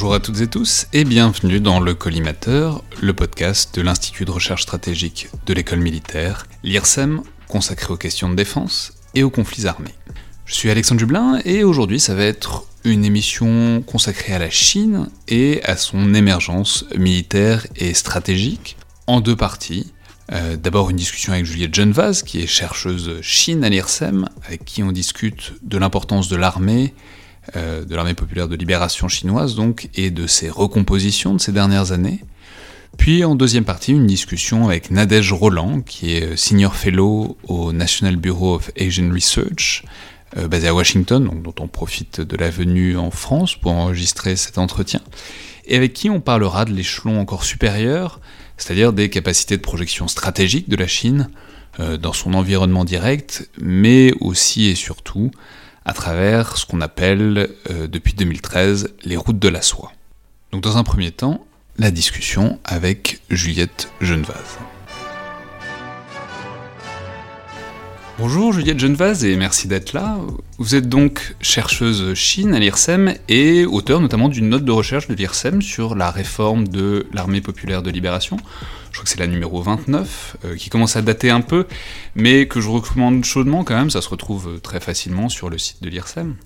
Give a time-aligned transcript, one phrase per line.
[0.00, 4.30] Bonjour à toutes et tous et bienvenue dans le Collimateur, le podcast de l'Institut de
[4.30, 9.96] recherche stratégique de l'école militaire, l'IRSEM, consacré aux questions de défense et aux conflits armés.
[10.44, 15.08] Je suis Alexandre Dublin et aujourd'hui ça va être une émission consacrée à la Chine
[15.26, 18.76] et à son émergence militaire et stratégique
[19.08, 19.92] en deux parties.
[20.30, 24.84] Euh, d'abord une discussion avec Juliette Genevaz, qui est chercheuse Chine à l'IRSEM, avec qui
[24.84, 26.94] on discute de l'importance de l'armée,
[27.56, 31.92] euh, de l'armée populaire de libération chinoise donc, et de ses recompositions de ces dernières
[31.92, 32.20] années.
[32.96, 38.16] Puis en deuxième partie, une discussion avec Nadège Roland, qui est Senior Fellow au National
[38.16, 39.84] Bureau of Asian Research,
[40.36, 44.58] euh, basé à Washington, dont on profite de la venue en France pour enregistrer cet
[44.58, 45.00] entretien,
[45.66, 48.20] et avec qui on parlera de l'échelon encore supérieur,
[48.58, 51.30] c'est-à-dire des capacités de projection stratégique de la Chine
[51.80, 55.30] euh, dans son environnement direct, mais aussi et surtout
[55.88, 59.90] à travers ce qu'on appelle euh, depuis 2013 les routes de la soie.
[60.52, 61.46] Donc dans un premier temps,
[61.78, 64.58] la discussion avec Juliette Genevaz.
[68.18, 70.18] Bonjour Juliette Genevaz et merci d'être là.
[70.58, 75.14] Vous êtes donc chercheuse Chine à l'IRSEM et auteur notamment d'une note de recherche de
[75.14, 78.36] l'IRSEM sur la réforme de l'armée populaire de libération.
[78.90, 81.66] Je crois que c'est la numéro 29, euh, qui commence à dater un peu,
[82.14, 85.82] mais que je recommande chaudement quand même, ça se retrouve très facilement sur le site
[85.82, 86.36] de l'IRSEM.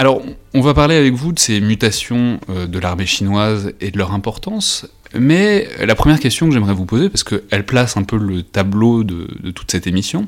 [0.00, 0.22] Alors,
[0.54, 4.14] on va parler avec vous de ces mutations euh, de l'armée chinoise et de leur
[4.14, 8.42] importance, mais la première question que j'aimerais vous poser, parce qu'elle place un peu le
[8.42, 10.26] tableau de, toute cette émission,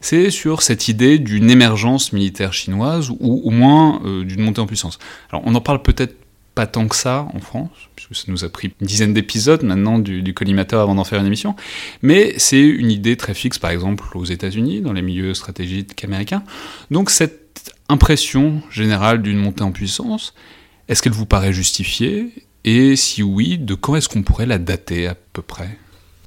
[0.00, 4.66] c'est sur cette idée d'une émergence militaire chinoise, ou au moins euh, d'une montée en
[4.66, 5.00] puissance.
[5.30, 6.14] Alors on n'en parle peut-être
[6.54, 9.98] pas tant que ça en France, puisque ça nous a pris une dizaine d'épisodes maintenant
[9.98, 11.56] du, collimateur avant d'en faire une émission,
[12.02, 16.42] mais c'est une idée très fixe par exemple aux États-Unis, dans les milieux stratégiques américains.
[16.90, 20.34] Donc cette impression générale d'une montée en puissance,
[20.88, 22.30] est-ce qu'elle vous paraît justifiée?
[22.64, 25.78] Et si oui, de quand est-ce qu'on pourrait la dater à peu près?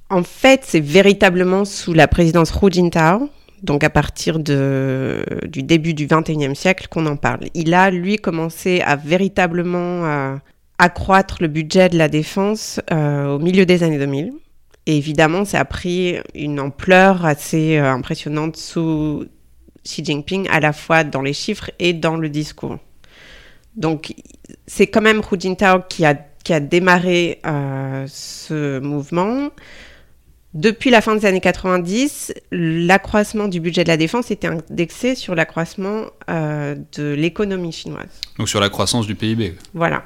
[0.09, 3.29] En fait, c'est véritablement sous la présidence Hu Jintao,
[3.65, 7.47] donc à partir de, du début du XXIe siècle qu'on en parle.
[7.53, 10.35] Il a, lui, commencé à véritablement euh,
[10.77, 14.33] accroître le budget de la défense euh, au milieu des années 2000.
[14.85, 19.25] Et évidemment, ça a pris une ampleur assez euh, impressionnante sous
[19.83, 22.77] Xi Jinping, à la fois dans les chiffres et dans le discours.
[23.75, 24.13] Donc,
[24.67, 27.41] c'est quand même Hu Jintao qui a, qui a démarré
[28.07, 29.49] ce mouvement.
[30.55, 35.35] Depuis la fin des années 90, l'accroissement du budget de la défense était indexé sur
[35.35, 38.21] l'accroissement euh, de l'économie chinoise.
[38.39, 40.05] Donc sur la croissance du PIB Voilà.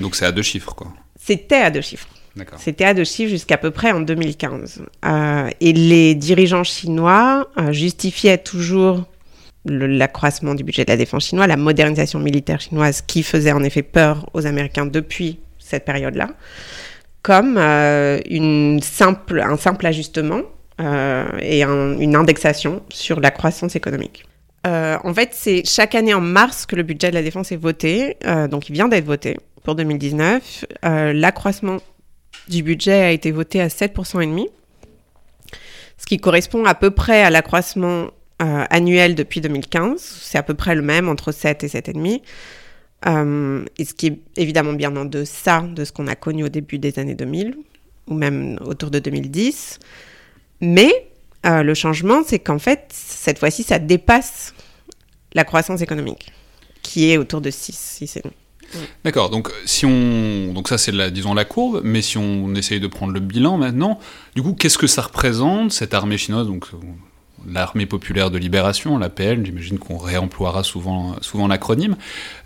[0.00, 0.88] Donc c'est à deux chiffres, quoi.
[1.22, 2.08] C'était à deux chiffres.
[2.56, 4.82] C'était à deux chiffres jusqu'à peu près en 2015.
[5.04, 9.04] Euh, et les dirigeants chinois justifiaient toujours
[9.66, 13.82] l'accroissement du budget de la défense chinoise, la modernisation militaire chinoise qui faisait en effet
[13.82, 16.30] peur aux Américains depuis cette période-là,
[17.22, 20.42] comme euh, une simple, un simple ajustement
[20.80, 24.24] euh, et une indexation sur la croissance économique.
[24.66, 27.56] Euh, en fait, c'est chaque année en mars que le budget de la défense est
[27.56, 28.16] voté,
[28.50, 30.66] donc il vient d'être voté pour 2019.
[30.82, 31.78] L'accroissement
[32.48, 34.48] du budget a été voté à 7,5%, et demi,
[35.96, 38.08] ce qui correspond à peu près à l'accroissement
[38.38, 39.98] annuel depuis 2015.
[39.98, 42.20] C'est à peu près le même, entre 7 et 7,5.
[43.06, 46.48] Euh, et ce qui est évidemment bien en deçà de ce qu'on a connu au
[46.48, 47.56] début des années 2000,
[48.08, 49.78] ou même autour de 2010.
[50.60, 51.08] Mais
[51.46, 54.54] euh, le changement, c'est qu'en fait, cette fois-ci, ça dépasse
[55.32, 56.32] la croissance économique,
[56.82, 58.22] qui est autour de 6, 6,5.
[59.04, 62.78] D'accord, donc si on donc ça c'est la disons la courbe, mais si on essaye
[62.78, 63.98] de prendre le bilan maintenant,
[64.36, 66.46] du coup qu'est-ce que ça représente cette armée chinoise
[67.46, 71.96] l'armée populaire de libération, l'APL, j'imagine qu'on réemploiera souvent, souvent l'acronyme.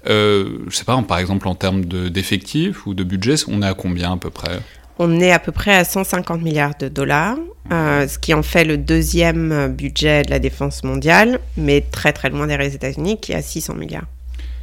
[0.06, 3.74] Euh, je sais pas, par exemple en termes d'effectifs ou de budget, on est à
[3.74, 4.60] combien à peu près?
[4.98, 7.36] On est à peu près à 150 milliards de dollars,
[7.72, 12.30] euh, ce qui en fait le deuxième budget de la défense mondiale, mais très très
[12.30, 14.06] loin derrière les États-Unis, qui est à 600 milliards,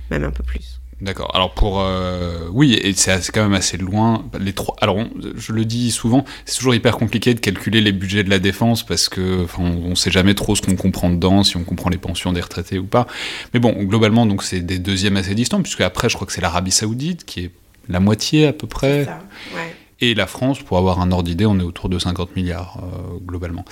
[0.10, 0.81] même un peu plus.
[1.02, 1.32] D'accord.
[1.34, 4.24] Alors pour euh, oui, et c'est quand même assez loin.
[4.40, 4.76] Les trois.
[4.82, 5.00] Alors
[5.36, 8.86] je le dis souvent, c'est toujours hyper compliqué de calculer les budgets de la défense
[8.86, 11.98] parce que on, on sait jamais trop ce qu'on comprend dedans, si on comprend les
[11.98, 13.08] pensions des retraités ou pas.
[13.54, 16.42] Mais bon, globalement donc c'est des deuxièmes assez distants puisque après je crois que c'est
[16.42, 17.52] l'Arabie Saoudite qui est
[17.90, 19.06] la moitié à peu près.
[19.06, 19.20] Ça,
[19.56, 19.76] ouais.
[20.02, 23.18] Et la France, pour avoir un ordre d'idée, on est autour de 50 milliards euh,
[23.26, 23.66] globalement.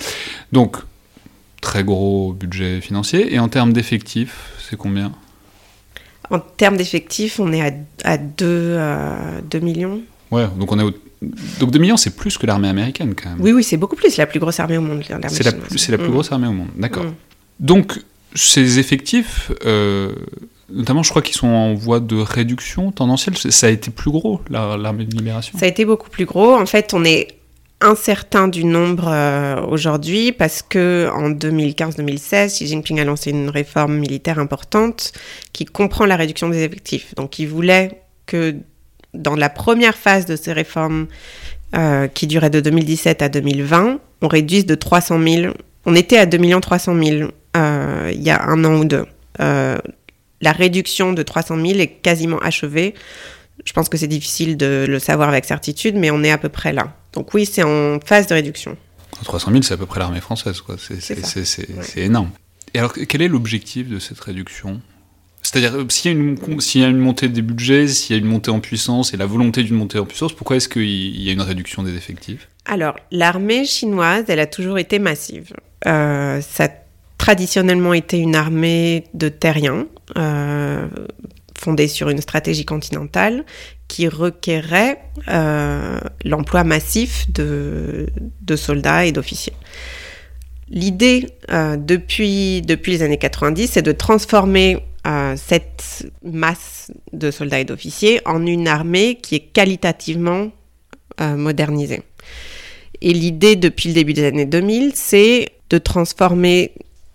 [0.52, 0.78] Donc
[1.60, 3.34] très gros budget financier.
[3.34, 5.12] Et en termes d'effectifs, c'est combien?
[6.30, 7.72] En termes d'effectifs, on est à,
[8.04, 10.00] à 2, euh, millions.
[10.30, 10.94] Ouais, donc on est
[11.58, 13.40] Donc 2 millions, c'est plus que l'armée américaine quand même.
[13.40, 14.10] Oui, oui, c'est beaucoup plus.
[14.10, 15.02] C'est la plus grosse armée au monde.
[15.02, 16.12] C'est la, plus, la plus mm.
[16.12, 17.04] grosse armée au monde, d'accord.
[17.04, 17.14] Mm.
[17.58, 18.00] Donc
[18.34, 20.12] ces effectifs, euh,
[20.72, 24.40] notamment je crois qu'ils sont en voie de réduction tendancielle, ça a été plus gros,
[24.50, 26.54] l'armée de libération Ça a été beaucoup plus gros.
[26.54, 27.39] En fait, on est
[27.80, 33.96] incertain du nombre euh, aujourd'hui parce que en 2015-2016, Xi Jinping a lancé une réforme
[33.96, 35.12] militaire importante
[35.52, 37.14] qui comprend la réduction des effectifs.
[37.14, 38.56] Donc, il voulait que
[39.14, 41.06] dans la première phase de ces réformes
[41.74, 45.54] euh, qui durait de 2017 à 2020, on réduise de 300 000.
[45.86, 49.06] On était à 2 300 000 euh, il y a un an ou deux.
[49.38, 52.94] la réduction de 300 000 est quasiment achevée.
[53.64, 56.48] Je pense que c'est difficile de le savoir avec certitude, mais on est à peu
[56.48, 56.94] près là.
[57.12, 58.76] Donc oui, c'est en phase de réduction.
[59.24, 60.76] 300 000, c'est à peu près l'armée française, quoi.
[60.78, 62.30] C'est énorme.
[62.74, 64.80] Et alors, quel est l'objectif de cette réduction?
[65.42, 68.50] C'est-à-dire, euh, s'il y, y, a une montée des budgets, s'il y a une montée
[68.50, 71.40] en puissance et la volonté d'une montée en puissance, pourquoi est-ce qu'il y a une
[71.40, 72.48] réduction des effectifs?
[72.66, 75.52] Alors, l'armée chinoise, elle a toujours été massive.
[75.86, 76.68] Euh, ça a
[77.18, 79.86] traditionnellement été une armée de terriens.
[80.16, 80.86] Euh,
[81.58, 83.44] fondée sur une stratégie continentale
[83.90, 88.06] qui requérait euh, l'emploi massif de,
[88.54, 89.52] soldats et d'officiers.
[90.68, 94.78] L'idée euh, depuis, depuis les années 90, c'est de transformer
[95.08, 100.52] euh, cette masse de soldats et d'officiers en une armée qui est qualitativement
[101.36, 102.02] modernisée.
[103.02, 106.72] Et l'idée depuis le début des années 2000, c'est de transformer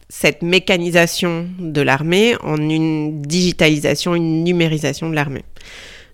[0.09, 5.43] cette mécanisation de l'armée en une digitalisation, une numérisation de l'armée.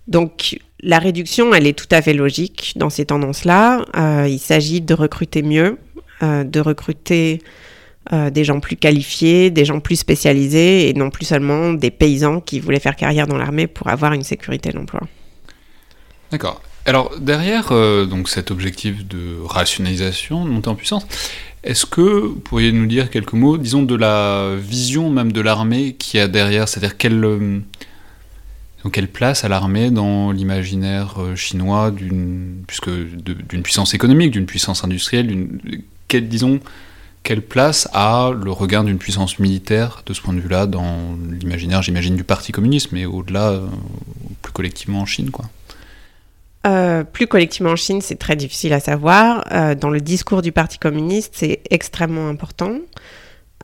[0.08, 3.84] Donc la réduction, elle est tout à fait logique dans ces tendances-là.
[3.96, 5.78] Euh, il s'agit de recruter mieux,
[6.22, 7.40] euh, de recruter
[8.12, 12.40] euh, des gens plus qualifiés, des gens plus spécialisés et non plus seulement des paysans
[12.40, 15.02] qui voulaient faire carrière dans l'armée pour avoir une sécurité d'emploi.
[16.32, 16.60] D'accord.
[16.84, 17.68] Alors derrière
[18.08, 21.06] donc cet objectif de rationalisation, de montée en puissance,
[21.62, 25.94] est-ce que vous pourriez nous dire quelques mots, disons, de la vision même de l'armée
[25.94, 27.62] qui a derrière C'est-à-dire quelle,
[28.84, 32.64] euh, quelle place a l'armée dans l'imaginaire euh, chinois d'une
[33.62, 35.48] puissance économique, d'une puissance industrielle,
[36.08, 36.60] quelle, disons,
[37.22, 41.82] quelle place a le regard d'une puissance militaire de ce point de vue-là dans l'imaginaire,
[41.82, 43.66] j'imagine, du Parti communiste, mais au-delà, euh,
[44.42, 45.46] plus collectivement en Chine, quoi
[46.64, 49.44] euh, plus collectivement en Chine, c'est très difficile à savoir.
[49.74, 52.76] Dans le discours du Parti communiste, c'est extrêmement important,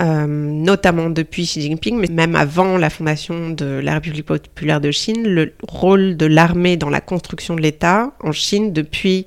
[0.00, 4.90] euh, notamment depuis Xi Jinping, mais même avant la fondation de la République populaire de
[4.90, 9.26] Chine, le rôle de l'armée dans la construction de l'État en Chine depuis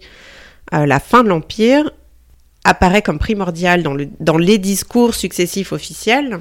[0.72, 1.91] la fin de l'Empire
[2.63, 6.39] apparaît comme primordial dans, le, dans les discours successifs officiels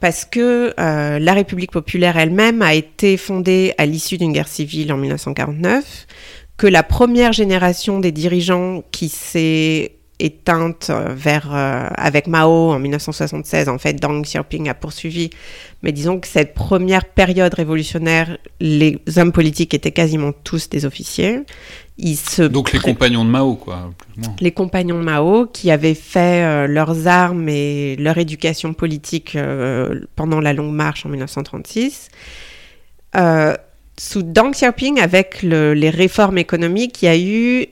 [0.00, 4.98] parce que la République populaire elle-même a été fondée à l'issue d'une guerre civile en
[4.98, 6.06] 1949
[6.56, 12.78] que la première génération des dirigeants qui s'est éteinte euh, vers euh, avec Mao en
[12.78, 15.30] 1976 en fait Deng Xiaoping a poursuivi.
[15.82, 21.40] Mais disons que cette première période révolutionnaire les hommes politiques étaient quasiment tous des officiers.
[21.98, 23.92] Ils se donc les compagnons de Mao quoi
[24.40, 29.36] les compagnons de Mao qui avaient fait euh, leurs armes et leur éducation politique
[30.16, 32.08] pendant la longue marche en 1936
[33.96, 37.66] sous Deng Xiaoping, avec les réformes économiques, il y a eu,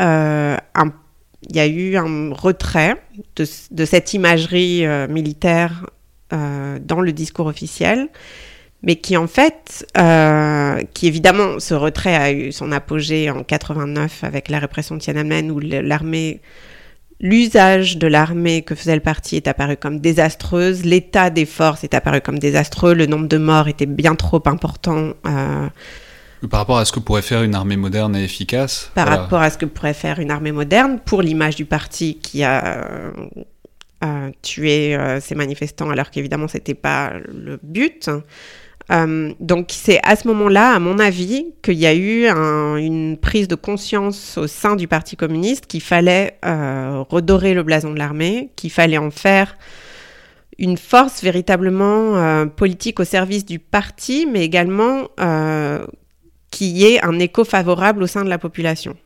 [0.00, 0.92] euh, un,
[1.42, 2.96] il y a eu un retrait
[3.36, 5.86] de, cette imagerie euh, militaire
[6.32, 8.08] euh, dans le discours officiel,
[8.82, 9.86] mais qui en fait,
[10.94, 15.50] qui évidemment, ce retrait a eu son apogée en 89 avec la répression de Tiananmen,
[15.50, 16.40] où l'armée
[17.20, 21.94] L'usage de l'armée que faisait le parti est apparu comme désastreuse, l'état des forces est
[21.94, 25.14] apparu comme désastreux, le nombre de morts était bien trop important.
[26.42, 29.40] Euh, par rapport à ce que pourrait faire une armée moderne et efficace Par rapport
[29.40, 33.12] à ce que pourrait faire une armée moderne, pour l'image du parti qui a
[34.42, 38.08] tuer ces manifestants alors qu'évidemment c'était pas le but.
[39.40, 43.56] donc c'est à ce moment-là, à mon avis, qu'il y a eu une prise de
[43.56, 48.98] conscience au sein du Parti communiste qu'il fallait redorer le blason de l'armée, qu'il fallait
[48.98, 49.56] en faire
[50.58, 55.08] une force véritablement euh, politique au service du parti, mais également
[56.62, 58.96] euh, qui ait un écho favorable au sein de la population.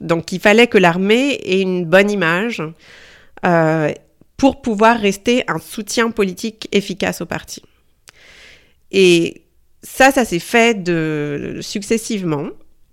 [0.00, 2.62] Donc il fallait que l'armée ait une bonne image
[3.44, 3.92] euh,
[4.36, 7.62] pour pouvoir rester un soutien politique efficace au parti.
[8.90, 9.42] Et
[9.82, 10.78] ça, ça s'est fait
[11.60, 12.48] successivement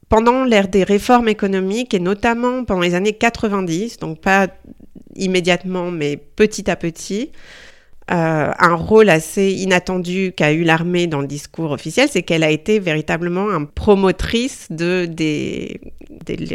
[0.10, 4.48] pendant l'ère des réformes économiques et notamment pendant les années 90, donc pas
[5.16, 7.32] immédiatement mais petit à petit.
[8.12, 12.50] Euh, un rôle assez inattendu qu'a eu l'armée dans le discours officiel, c'est qu'elle a
[12.50, 15.80] été véritablement un promotrice de, des,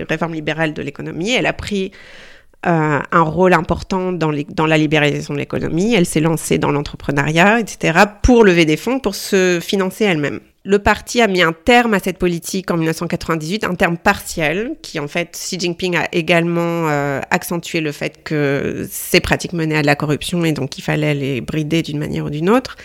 [0.09, 1.31] réformes libérales de l'économie.
[1.31, 1.93] Elle a pris
[2.67, 5.95] euh, un rôle important dans la libéralisation de l'économie.
[5.95, 10.79] Elle s'est lancée dans l'entrepreneuriat, etc., pour lever des fonds, pour se financer elle-même le
[10.79, 15.09] parti a mis un terme à cette politique en 1998, un terme partiel, qui en
[15.09, 19.87] fait, Xi Jinping a également euh, accentué le fait que ces pratiques menaient à de
[19.87, 22.77] la corruption et donc il fallait les brider d'une manière ou d'une autre.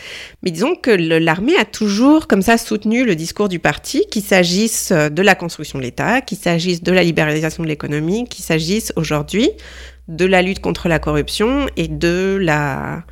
[0.43, 4.91] Mais disons que l'armée a toujours comme ça soutenu le discours du parti, qu'il s'agisse
[4.91, 9.51] de la construction de l'État, qu'il s'agisse de la libéralisation de l'économie, qu'il s'agisse aujourd'hui
[10.09, 13.03] de la lutte contre la corruption et de la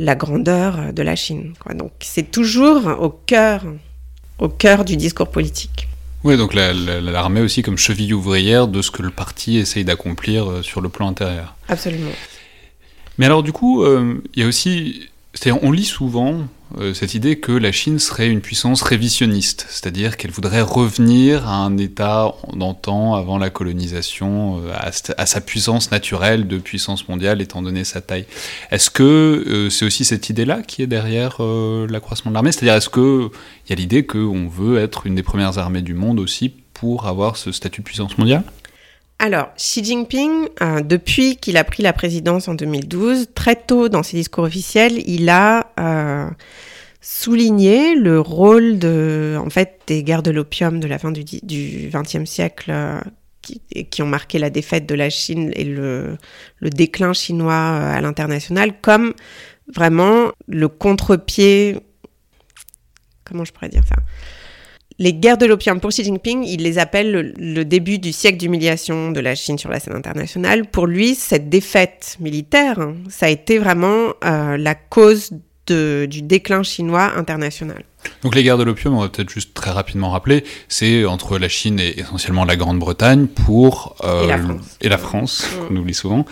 [0.00, 1.54] la grandeur de la Chine.
[1.74, 3.64] Donc c'est toujours au cœur
[4.38, 5.88] au cœur du discours politique.
[6.24, 10.62] Oui, donc l'armée aussi comme cheville ouvrière de ce que le parti essaye d'accomplir euh,
[10.62, 11.54] sur le plan intérieur.
[11.68, 12.10] Absolument.
[13.18, 16.46] Mais alors du coup, euh, il y a aussi, c'est-à-dire on lit souvent
[16.92, 21.76] cette idée que la Chine serait une puissance révisionniste, c'est-à-dire qu'elle voudrait revenir à un
[21.78, 24.72] état d'antan avant la colonisation, euh,
[25.16, 28.26] à, sa puissance naturelle de puissance mondiale étant donné sa taille.
[28.70, 32.52] Est-ce que euh, c'est aussi cette idée-là qui est derrière l'accroissement de l'armée?
[32.52, 33.30] C'est-à-dire est-ce qu'il
[33.68, 37.36] y a l'idée qu'on veut être une des premières armées du monde aussi pour avoir
[37.36, 38.44] ce statut de puissance mondiale?
[39.20, 40.46] Alors, Xi Jinping,
[40.84, 45.28] depuis qu'il a pris la présidence en 2012, très tôt dans ses discours officiels, il
[45.28, 45.72] a
[47.00, 52.70] souligner le rôle en fait, des guerres de l'opium de la fin du XXe siècle
[52.70, 53.00] euh,
[53.40, 56.18] qui, ont marqué la défaite de la Chine et le,
[56.60, 59.14] déclin chinois euh, à l'international comme
[59.74, 61.78] vraiment le contre-pied.
[63.24, 63.96] Comment je pourrais dire ça?
[64.98, 69.12] Les guerres de l'opium pour Xi Jinping, il les appelle le, début du siècle d'humiliation
[69.12, 70.66] de la Chine sur la scène internationale.
[70.66, 75.30] Pour lui, cette défaite militaire, hein, ça a été vraiment euh, la cause
[75.70, 77.84] du déclin chinois international.
[78.22, 81.50] Donc les guerres de l'opium, on va peut-être juste très rapidement rappeler, c'est entre la
[81.50, 84.38] Chine et essentiellement la Grande-Bretagne pour euh,
[84.80, 85.64] et la France, mm.
[85.70, 86.24] on oublie souvent,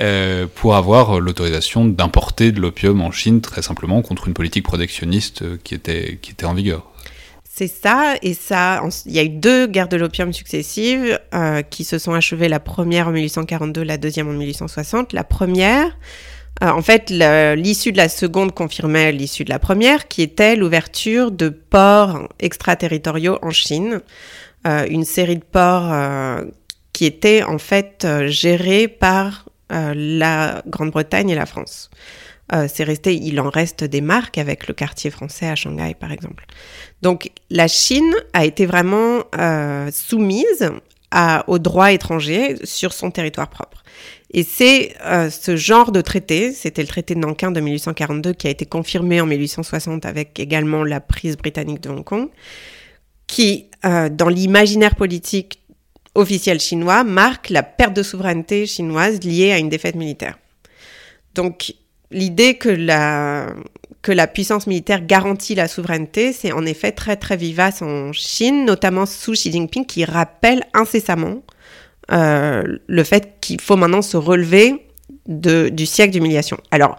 [0.00, 5.44] euh, pour avoir l'autorisation d'importer de l'opium en Chine très simplement contre une politique protectionniste
[5.62, 6.89] qui était qui était en vigueur.
[7.52, 11.82] C'est ça, et ça, il y a eu deux guerres de l'opium successives euh, qui
[11.82, 15.12] se sont achevées, la première en 1842, la deuxième en 1860.
[15.12, 15.98] La première,
[16.62, 21.32] euh, en fait, l'issue de la seconde confirmait l'issue de la première, qui était l'ouverture
[21.32, 24.00] de ports extraterritoriaux en Chine.
[24.68, 25.92] Euh, une série de ports
[26.92, 31.90] qui étaient en fait gérés par la Grande-Bretagne et la France.
[32.68, 36.44] C'est resté, il en reste des marques avec le quartier français à Shanghai, par exemple.
[37.02, 39.22] Donc, la Chine a été vraiment
[39.92, 40.70] soumise
[41.10, 43.82] à, aux droits étrangers sur son territoire propre.
[44.32, 48.46] Et c'est euh, ce genre de traité, c'était le traité de Nankin de 1842 qui
[48.46, 52.28] a été confirmé en 1860 avec également la prise britannique de Hong Kong,
[53.26, 55.60] qui, euh, dans l'imaginaire politique
[56.14, 60.38] officiel chinois, marque la perte de souveraineté chinoise liée à une défaite militaire.
[61.34, 61.74] Donc
[62.10, 63.54] l'idée que la,
[64.02, 68.64] que la puissance militaire garantit la souveraineté, c'est en effet très très vivace en Chine,
[68.64, 71.42] notamment sous Xi Jinping qui rappelle incessamment
[72.10, 74.86] euh, le fait qu'il faut maintenant se relever
[75.26, 76.56] du siècle d'humiliation.
[76.70, 76.98] Alors,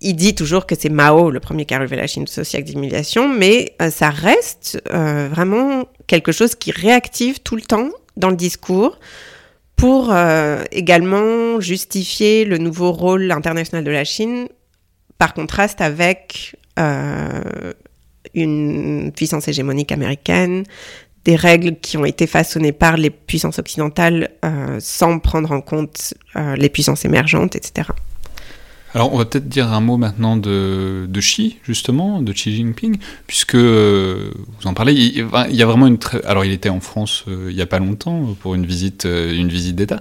[0.00, 2.44] il dit toujours que c'est Mao le premier qui a relevé la Chine de ce
[2.44, 7.90] siècle d'humiliation, mais euh, ça reste euh, vraiment quelque chose qui réactive tout le temps
[8.16, 8.98] dans le discours
[9.80, 10.14] pour
[10.70, 14.46] également justifier le nouveau rôle international de la Chine
[15.18, 16.56] par contraste avec
[18.34, 20.64] une puissance hégémonique américaine,
[21.24, 26.14] des règles qui ont été façonnées par les puissances occidentales euh, sans prendre en compte
[26.36, 27.88] euh, les puissances émergentes, etc.
[28.92, 33.54] Alors, on va peut-être dire un mot maintenant de, Xi, justement, de Xi Jinping, puisque
[33.54, 34.94] euh, vous en parlez.
[34.94, 36.24] Il, y a vraiment une très.
[36.24, 39.32] Alors, il était en France euh, il n'y a pas longtemps pour une visite, euh,
[39.32, 40.00] une visite d'État,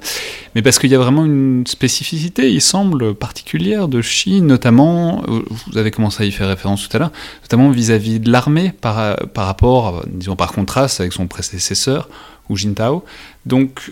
[0.56, 5.24] mais parce qu'il y a vraiment une spécificité, il semble particulière de Xi, notamment.
[5.28, 7.12] Vous avez commencé à y faire référence tout à l'heure,
[7.44, 12.10] notamment vis-à-vis de l'armée par, par rapport, disons par contraste avec son prédécesseur,
[12.50, 13.04] Hu Jintao.
[13.46, 13.92] Donc,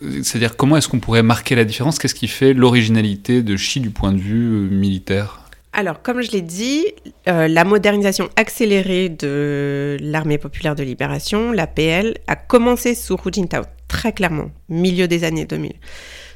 [0.00, 1.98] c'est-à-dire comment est-ce qu'on pourrait marquer la différence?
[1.98, 5.40] Qu'est-ce qui fait l'originalité de Xi du point de vue euh, militaire?
[5.72, 6.86] Alors, comme je l'ai dit,
[7.28, 13.62] euh, la modernisation accélérée de l'armée populaire de libération, l'APL, a commencé sous Hu Jintao,
[13.86, 15.74] très clairement, milieu des années 2000.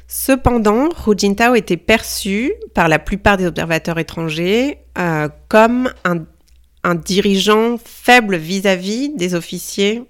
[0.07, 6.25] Cependant, Hu Jintao était perçu par la plupart des observateurs étrangers euh, comme un,
[6.83, 10.03] un, dirigeant faible vis-à-vis des officiers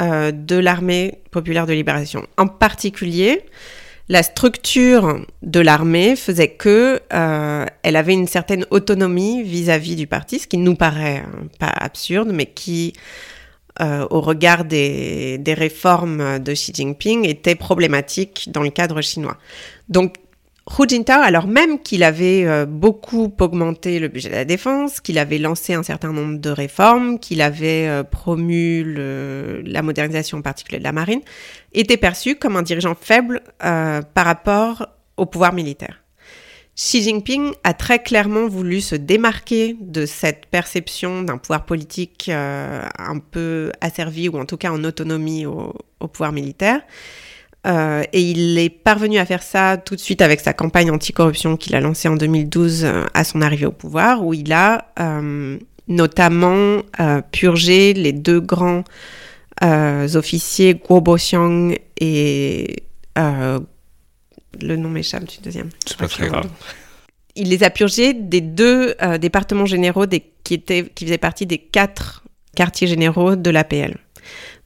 [0.00, 2.26] euh, de l'armée populaire de libération.
[2.36, 3.44] En particulier,
[4.08, 10.38] la structure de l'armée faisait que euh, elle avait une certaine autonomie vis-à-vis du parti,
[10.38, 12.92] ce qui nous paraît hein, pas absurde, mais qui,
[13.80, 19.36] euh, au regard des, des, réformes de Xi Jinping, était problématique dans le cadre chinois.
[19.88, 20.14] Donc,
[20.76, 25.18] Hu Jintao, alors même qu'il avait euh, beaucoup augmenté le budget de la défense, qu'il
[25.18, 28.84] avait lancé un certain nombre de réformes, qu'il avait euh, promu
[29.64, 31.20] la modernisation en particulier de la marine,
[31.72, 36.02] était perçu comme un dirigeant faible euh, par rapport au pouvoir militaire.
[36.76, 43.18] Xi Jinping a très clairement voulu se démarquer de cette perception d'un pouvoir politique un
[43.18, 45.72] peu asservi ou en tout cas en autonomie au
[46.06, 46.82] pouvoir militaire.
[47.68, 51.56] Euh, et il est parvenu à faire ça tout de suite avec sa campagne anticorruption
[51.56, 55.58] qu'il a lancée en 2012 euh, à son arrivée au pouvoir, où il a euh,
[55.86, 56.82] notamment
[57.32, 58.84] purgé les deux grands
[59.62, 62.84] officiers Guo Boxiang et
[63.16, 65.70] le nom m'échappe du deuxième.
[65.84, 66.48] C'est pas très grave.
[67.34, 70.06] Il les a purgés des deux départements généraux
[70.44, 72.22] qui, étaient, qui faisaient partie des quatre
[72.54, 73.96] quartiers généraux de l'APL.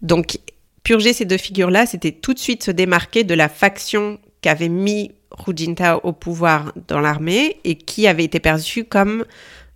[0.03, 0.39] Donc,
[0.83, 5.13] purger ces deux figures-là, c'était tout de suite se démarquer de la faction qu'avait mis
[5.47, 9.25] Hu Jintao au pouvoir dans l'armée et qui avait été perçue comme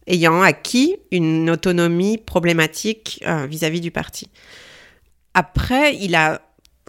[0.07, 4.29] ayant acquis une autonomie problématique euh, vis-à-vis du parti.
[5.35, 6.41] Après, il a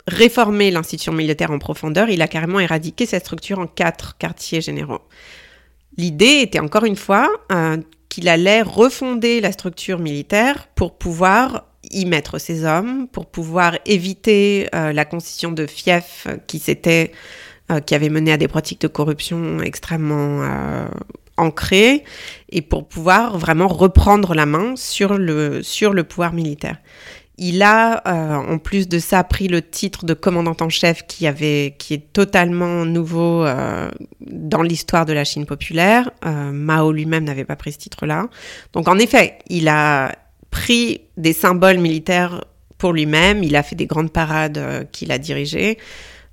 [0.08, 5.02] réformé l'institution militaire en profondeur, il a carrément éradiqué cette structure en quatre quartiers généraux.
[5.98, 7.78] L'idée était encore une fois euh,
[8.08, 14.68] qu'il allait refonder la structure militaire pour pouvoir y mettre ses hommes pour pouvoir éviter
[14.74, 17.12] euh, la constitution de fiefs qui s'était
[17.72, 20.88] euh, qui avait mené à des pratiques de corruption extrêmement euh,
[21.38, 22.04] ancrées
[22.50, 26.78] et pour pouvoir vraiment reprendre la main sur le sur le pouvoir militaire.
[27.40, 28.02] Il a,
[28.50, 32.12] en plus de ça, pris le titre de commandant en chef qui, avait, qui est
[32.12, 33.46] totalement nouveau
[34.22, 36.10] dans l'histoire de la Chine populaire.
[36.24, 38.28] Mao lui-même n'avait pas pris ce titre-là.
[38.74, 40.14] Donc en effet, il a,
[40.58, 42.44] pris des symboles militaires
[42.80, 45.78] pour lui-même, il a fait des grandes parades euh, qu'il a dirigées.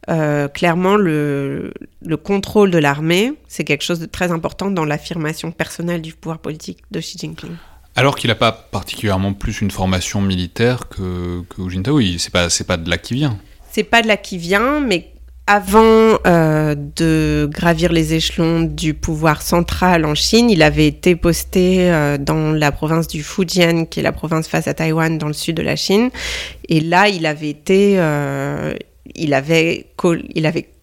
[0.09, 5.51] Euh, clairement, le, le, contrôle de l'armée, c'est quelque chose de très important dans l'affirmation
[5.53, 7.53] personnelle du pouvoir politique de Xi Jinping.
[7.97, 12.49] Alors qu'il n'a pas particulièrement plus une formation militaire que, que Hu Jintao, c'est pas,
[12.67, 13.39] pas de là qui vient.
[13.73, 15.14] C'est pas de là qui vient, mais
[15.47, 21.91] avant euh, de gravir les échelons du pouvoir central en Chine, il avait été posté
[21.91, 25.35] euh, dans la province du Fujian, qui est la province face à Taïwan dans le
[25.35, 26.11] sud de la Chine.
[26.71, 28.75] Et là, il avait été, euh,
[29.15, 29.87] il avait,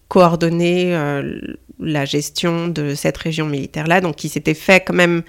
[0.08, 0.94] coordonné
[1.80, 4.02] la gestion de cette région militaire-là.
[4.02, 5.22] Donc, il s'était fait quand même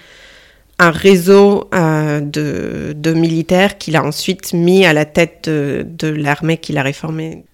[0.77, 6.83] un réseau de, militaires qu'il a ensuite mis à la tête de l'armée qu'il a
[6.83, 7.45] réformée.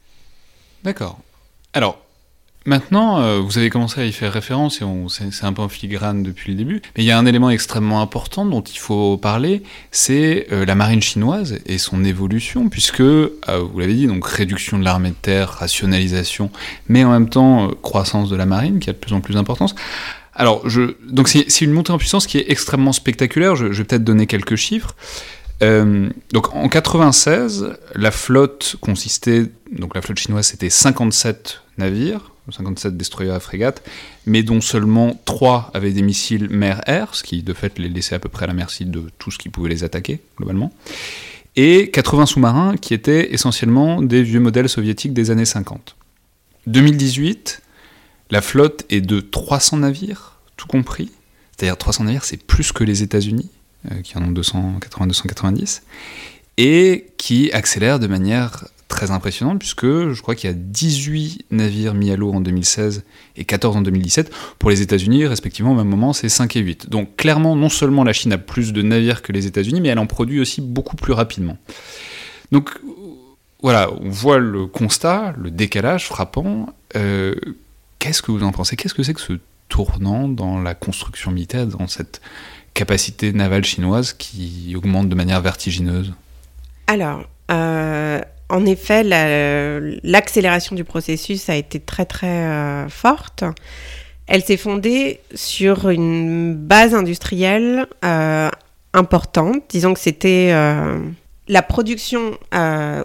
[0.84, 1.20] D'accord.
[1.74, 2.00] Alors,
[2.66, 4.86] Maintenant, euh, vous avez commencé à y faire référence et
[5.32, 8.02] c'est un peu en filigrane depuis le début, mais il y a un élément extrêmement
[8.02, 13.32] important dont il faut parler, c'est euh, la marine chinoise et son évolution, puisque, euh,
[13.48, 16.52] vous l'avez dit, donc réduction de l'armée de terre, rationalisation,
[16.90, 19.74] mais en même temps croissance de la marine qui a de plus en plus d'importance.
[20.36, 23.84] Alors, je, donc c'est une montée en puissance qui est extrêmement spectaculaire, je, je vais
[23.86, 24.96] peut-être donner quelques chiffres.
[25.62, 33.32] Donc en 96, la flotte consistait, donc la flotte chinoise c'était 57 navires, 57 destroyers
[33.32, 33.84] à frégate,
[34.26, 38.20] mais dont seulement 3 avaient des missiles mer-air, ce qui de fait les laissait à
[38.20, 40.72] peu près à la merci de tout ce qui pouvait les attaquer, globalement,
[41.56, 45.96] et 80 sous-marins qui étaient essentiellement des vieux modèles soviétiques des années 50.
[46.68, 47.62] 2018,
[48.32, 51.12] la flotte est de 300 navires, tout compris,
[51.58, 53.59] c'est-à-dire 300 navires, c'est plus que les États-Unis, euh,
[54.04, 55.82] qui en ont 280-290,
[56.58, 61.94] et qui accélère de manière très impressionnante puisque je crois qu'il y a 18 navires
[61.94, 63.04] mis à l'eau en 2016
[63.38, 64.32] et 14 en 2017.
[64.58, 66.90] Pour les États-Unis, respectivement, au même moment, c'est 5 et 8.
[66.90, 70.00] Donc clairement, non seulement la Chine a plus de navires que les États-Unis, mais elle
[70.00, 71.58] en produit aussi beaucoup plus rapidement.
[72.52, 72.72] Donc
[73.62, 76.74] voilà, on voit le constat, le décalage frappant.
[76.96, 77.36] Euh,
[78.00, 78.76] qu'est-ce que vous en pensez?
[78.76, 79.34] Qu'est-ce que c'est que ce
[79.70, 82.22] tournant dans la construction militaire, dans cette
[82.74, 86.14] capacité navale chinoise qui augmente de manière vertigineuse
[86.88, 89.04] Alors, euh, en effet,
[90.04, 93.44] l'accélération du processus a été très très euh, forte.
[94.28, 98.50] Elle s'est fondée sur une base industrielle euh,
[98.94, 99.64] importante.
[99.70, 100.52] Disons que c'était
[101.48, 102.38] la production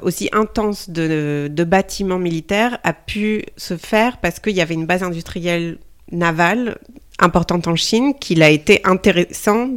[0.03, 4.87] aussi intense de, de, bâtiments militaires a pu se faire parce qu'il y avait une
[4.87, 5.79] base industrielle
[6.13, 6.77] navale
[7.19, 9.69] importante en Chine qu'il a été intéressant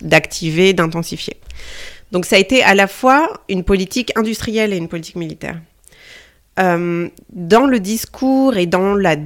[0.00, 1.36] d'activer, d'intensifier.
[2.12, 5.60] Donc ça a été à la fois une politique industrielle et une politique militaire.
[6.60, 9.16] Euh, dans le discours et dans la,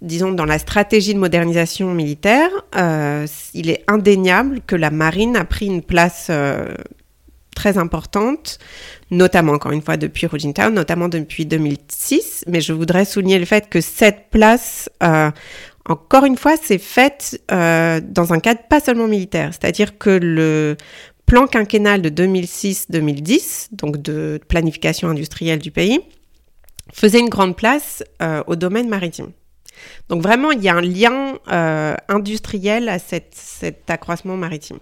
[0.00, 5.44] disons, dans la stratégie de modernisation militaire, euh, il est indéniable que la marine a
[5.44, 6.74] pris une place euh,
[7.54, 8.58] très importante,
[9.12, 12.46] notamment, encore une fois, depuis Hu notamment depuis 2006.
[12.48, 14.88] Mais je voudrais souligner le fait que cette place,
[15.88, 19.50] encore une fois, c'est faite dans un cadre pas seulement militaire.
[19.52, 20.76] C'est-à-dire que le
[21.26, 26.00] plan quinquennal de 2006-2010, donc de planification industrielle du pays,
[26.92, 29.30] faisait une grande place euh, au domaine maritime.
[30.08, 34.78] Donc vraiment, il y a un lien euh, industriel à cet accroissement maritime.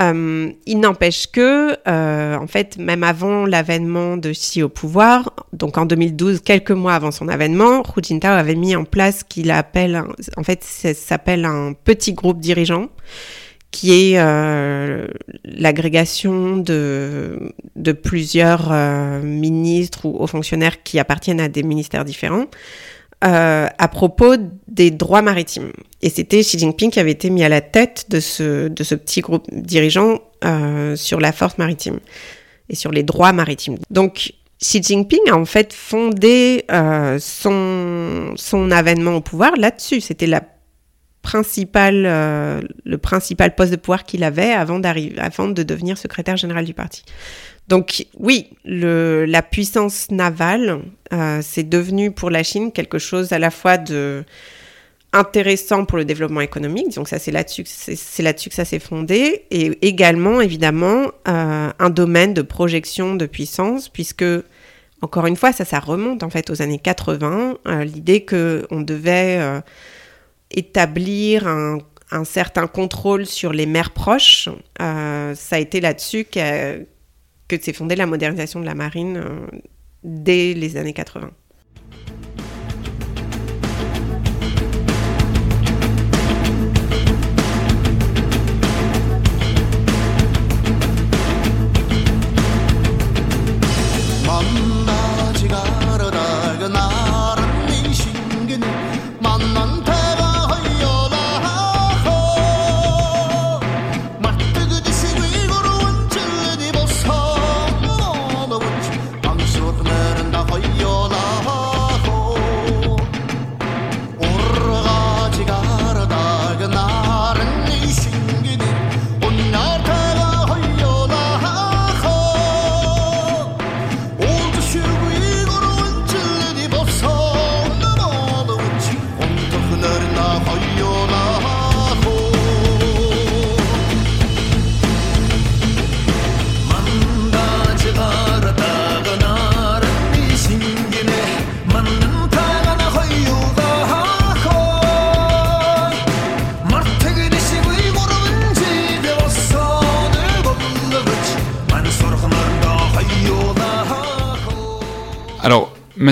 [0.00, 5.86] Euh, il n'empêche que, en fait, même avant l'avènement de Xi au pouvoir, donc en
[5.86, 10.02] 2012, quelques mois avant son avènement, Hu Jintao avait mis en place ce qu'il appelle,
[10.36, 12.88] en fait, s'appelle un petit groupe dirigeant
[13.74, 15.08] qui est euh,
[15.44, 22.46] l'agrégation de, de, plusieurs euh, ministres ou hauts fonctionnaires qui appartiennent à des ministères différents,
[23.24, 24.34] euh, à propos
[24.68, 25.72] des droits maritimes.
[26.02, 28.94] Et c'était Xi Jinping qui avait été mis à la tête de ce, de ce
[28.94, 30.20] petit groupe dirigeant
[30.94, 32.00] sur la force maritime
[32.68, 33.78] et sur les droits maritimes.
[33.90, 36.66] Donc, Xi Jinping a en fait fondé
[37.18, 40.02] son, son avènement au pouvoir là-dessus.
[40.02, 40.42] C'était la
[41.24, 44.80] principal, euh, le principal poste de pouvoir qu'il avait avant,
[45.16, 47.02] avant de devenir secrétaire général du parti.
[47.66, 50.82] Donc oui, le, la puissance navale,
[51.14, 54.24] euh, c'est devenu pour la Chine quelque chose à la fois de
[55.14, 57.64] intéressant pour le développement économique, donc ça c'est là-dessus
[58.18, 63.88] là-dessus que ça s'est fondé, et également évidemment euh, un domaine de projection de puissance,
[63.88, 64.24] puisque
[65.00, 69.62] encore une fois ça ça remonte en fait aux années 80, l'idée que on devait
[70.50, 71.78] établir un,
[72.24, 74.48] certain contrôle sur les mers proches.
[74.80, 76.86] Euh, ça a été là-dessus que,
[77.60, 79.46] s'est fondée la modernisation de la marine euh,
[80.04, 81.30] dès les années 80.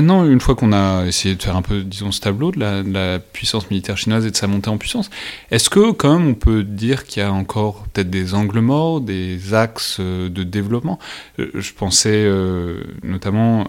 [0.03, 3.21] Maintenant, une fois qu'on a essayé de faire un peu, disons, ce tableau de la,
[3.21, 5.11] puissance militaire chinoise et de sa montée en puissance,
[5.53, 9.01] est-ce que, quand même, on peut dire qu'il y a encore peut-être des angles morts,
[9.01, 10.99] des axes euh, de développement?
[11.39, 13.69] Euh, Je pensais euh, notamment.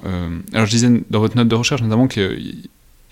[0.54, 2.36] alors, je disais dans votre note de recherche, notamment que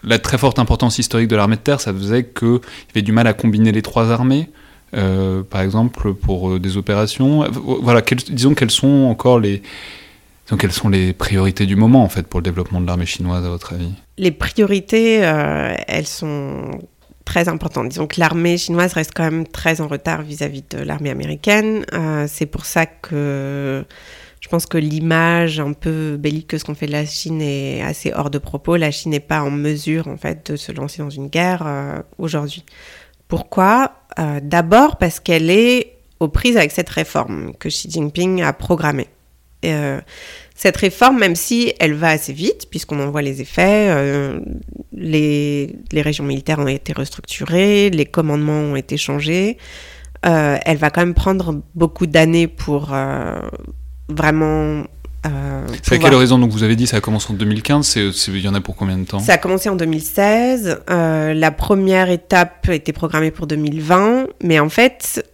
[0.03, 3.11] la très forte importance historique de l'armée de terre, ça faisait qu'il y avait du
[3.11, 4.49] mal à combiner les trois armées.
[4.93, 7.45] par exemple, pour des opérations.
[7.83, 9.61] Voilà, disons quelles sont encore les,
[10.49, 13.45] donc quelles sont les priorités du moment en fait pour le développement de l'armée chinoise
[13.45, 13.91] à votre avis?
[14.17, 16.71] Les priorités, euh, elles sont
[17.25, 17.89] très importantes.
[17.89, 21.85] Disons que l'armée chinoise reste quand même très en retard vis-à-vis de l'armée américaine.
[21.93, 23.85] Euh, c'est pour ça que
[24.41, 28.29] je pense que l'image un peu belliqueuse qu'on fait de la Chine est assez hors
[28.29, 28.75] de propos.
[28.75, 32.01] La Chine n'est pas en mesure, en fait, de se lancer dans une guerre euh,
[32.17, 32.65] aujourd'hui.
[33.27, 33.93] Pourquoi?
[34.43, 39.07] D'abord parce qu'elle est aux prises avec cette réforme que Xi Jinping a programmée.
[39.65, 39.99] Euh,
[40.61, 44.39] cette réforme, même si elle va assez vite, puisqu'on en voit les effets, euh,
[44.93, 49.57] les, les, régions militaires ont été restructurées, les commandements ont été changés,
[50.23, 53.39] euh, elle va quand même prendre beaucoup d'années pour euh,
[54.07, 54.83] vraiment...
[55.81, 57.95] c'est à quelle raison Donc vous avez dit ça a commencé en 2015,
[58.27, 59.17] il y en a pour combien de temps?
[59.17, 65.27] Ça a commencé en 2016, la première étape était programmée pour 2020, mais en fait,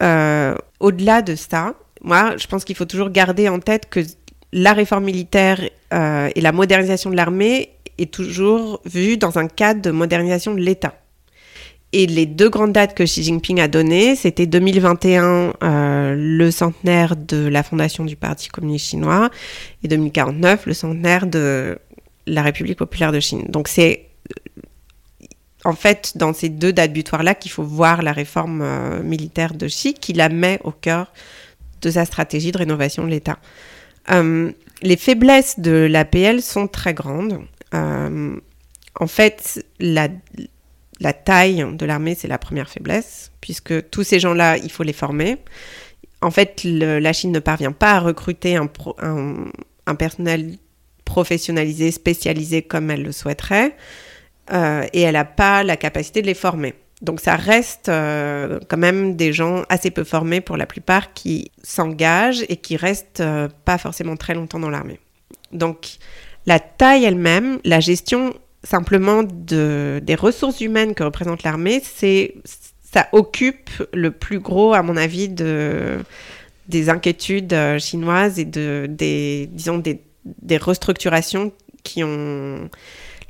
[0.79, 4.01] au-delà de ça, moi, je pense qu'il faut toujours garder en tête que
[4.53, 5.61] la réforme militaire
[5.93, 10.59] euh, et la modernisation de l'armée est toujours vue dans un cadre de modernisation de
[10.59, 10.95] l'État.
[11.93, 17.15] Et les deux grandes dates que Xi Jinping a données, c'était 2021, euh, le centenaire
[17.15, 19.29] de la fondation du Parti communiste chinois,
[19.83, 21.77] et 2049, le centenaire de
[22.25, 23.45] la République populaire de Chine.
[23.47, 24.09] Donc c'est
[25.63, 29.67] en fait dans ces deux dates butoirs-là qu'il faut voir la réforme euh, militaire de
[29.67, 31.13] Xi, qui la met au cœur
[31.81, 33.39] de sa stratégie de rénovation de l'État.
[34.11, 37.39] Euh, les faiblesses de l'APL sont très grandes.
[37.73, 38.39] Euh,
[38.99, 40.09] en fait, la,
[41.13, 45.37] taille de l'armée, c'est la première faiblesse, puisque tous ces gens-là, il faut les former.
[46.21, 48.69] En fait, la Chine ne parvient pas à recruter un,
[49.85, 50.57] un, personnel
[51.05, 53.75] professionnalisé, spécialisé comme elle le souhaiterait,
[54.51, 56.73] euh, et elle n'a pas la capacité de les former.
[57.01, 61.51] Donc ça reste euh, quand même des gens assez peu formés pour la plupart qui
[61.61, 64.99] s'engagent et qui restent euh, pas forcément très longtemps dans l'armée.
[65.51, 65.97] Donc
[66.47, 68.33] la taille elle-même, la gestion
[68.63, 72.35] simplement de, des ressources humaines que représente l'armée, c'est
[72.91, 75.99] ça occupe le plus gros, à mon avis, de,
[76.67, 81.51] des inquiétudes euh, chinoises et de, des, disons, des, des restructurations
[81.83, 82.69] qui ont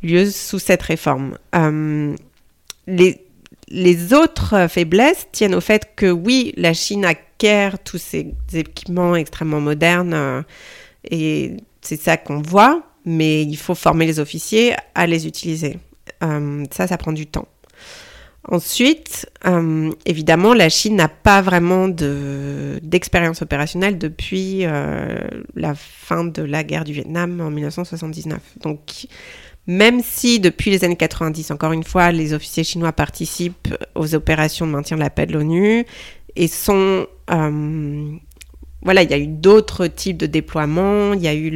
[0.03, 1.37] lieu sous cette réforme.
[3.69, 9.59] Les autres faiblesses tiennent au fait que oui, la Chine acquiert tous ces équipements extrêmement
[9.59, 10.41] modernes euh,
[11.09, 15.79] et c'est ça qu'on voit, mais il faut former les officiers à les utiliser.
[16.23, 17.47] Euh, ça, ça prend du temps.
[18.49, 24.65] Ensuite, euh, évidemment, la Chine n'a pas vraiment d'expérience opérationnelle depuis
[25.55, 28.39] la fin de la guerre du Vietnam en 1979.
[28.61, 29.07] Donc,
[29.67, 34.65] même si depuis les années 90, encore une fois, les officiers chinois participent aux opérations
[34.65, 35.85] de maintien de la paix de l'ONU
[36.35, 37.05] et sont...
[37.29, 38.11] Euh,
[38.83, 41.13] voilà, il y a eu d'autres types de déploiements.
[41.13, 41.51] Il y a eu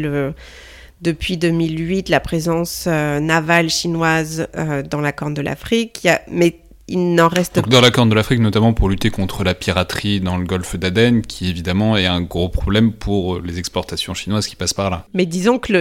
[1.02, 6.08] depuis 2008 la présence euh, navale chinoise euh, dans la Corne de l'Afrique.
[6.30, 6.61] Mais
[6.92, 10.20] il n'en reste Donc, Dans la Corne de l'Afrique, notamment pour lutter contre la piraterie
[10.20, 14.56] dans le golfe d'Aden, qui évidemment est un gros problème pour les exportations chinoises qui
[14.56, 15.08] passent par là.
[15.14, 15.74] Mais disons que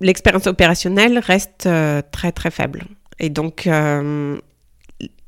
[0.00, 2.84] l'expérience opérationnelle reste euh, très très faible.
[3.18, 4.38] Et donc, euh,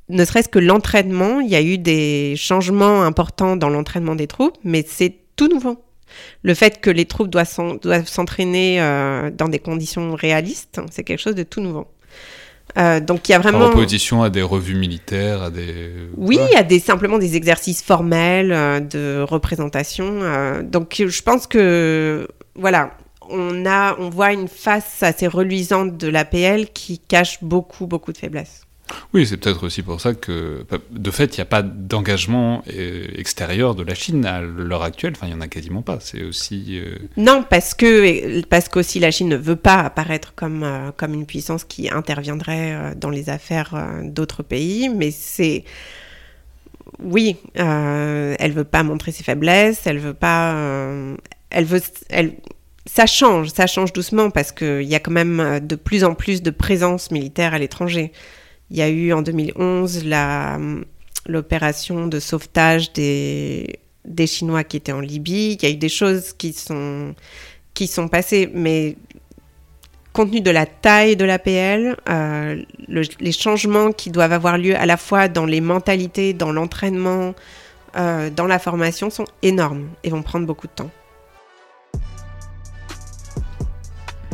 [0.09, 4.57] ne serait-ce que l'entraînement, il y a eu des changements importants dans l'entraînement des troupes,
[4.65, 5.83] mais c'est tout nouveau.
[6.43, 11.35] Le fait que les troupes doivent s'entraîner euh, dans des conditions réalistes, c'est quelque chose
[11.35, 11.87] de tout nouveau.
[12.77, 13.59] Euh, donc il y a vraiment.
[13.59, 15.91] En opposition à des revues militaires, à des.
[16.17, 20.07] Oui, à des simplement des exercices formels euh, de représentation.
[20.23, 22.93] Euh, donc je pense que voilà,
[23.31, 28.19] on a, on voit une face assez reluisante de l'APL qui cache beaucoup, beaucoup de
[28.19, 28.68] faiblesses.
[29.15, 33.07] Oui, c'est peut-être aussi pour ça que, de fait, il n'y a pas d'engagement euh,
[33.17, 35.13] extérieur de la Chine à l'heure actuelle.
[35.17, 35.99] Enfin, il n'y en a quasiment pas.
[36.01, 36.79] C'est aussi.
[36.79, 41.15] Euh, non, parce que parce qu'aussi la Chine ne veut pas apparaître comme euh, comme
[41.15, 43.75] une puissance qui interviendrait dans les affaires
[44.05, 45.65] d'autres pays, mais c'est
[47.03, 50.55] oui, elle veut pas montrer ses faiblesses, elle veut pas,
[51.51, 52.35] elle veut, elle,
[52.87, 56.43] ça change, ça change doucement parce qu'il y a quand même de plus en plus
[56.43, 58.13] de présence militaire à l'étranger.
[58.71, 60.05] Il y a eu en 2011
[61.27, 65.55] l'opération de sauvetage des, des Chinois qui étaient en Libye.
[65.55, 67.15] Il y a eu des choses qui sont,
[67.75, 68.97] qui sont passées, mais
[70.13, 74.85] compte tenu de la taille de l'APL, euh, les changements qui doivent avoir lieu à
[74.85, 77.35] la fois dans les mentalités, dans l'entraînement,
[77.97, 80.91] euh, dans la formation sont énormes et vont prendre beaucoup de temps.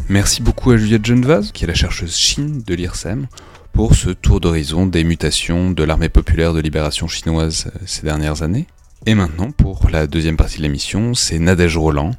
[0.09, 3.27] Merci beaucoup à Juliette Genevaz, qui est la chercheuse Chine de l'IRSEM
[3.75, 8.43] pour ce tour d'horizon des mutations de l'armée populaire de libération chinoise euh, ces dernières
[8.43, 8.67] années.
[9.05, 12.13] Et maintenant, pour la deuxième partie de l'émission, c'est Nadège Roland,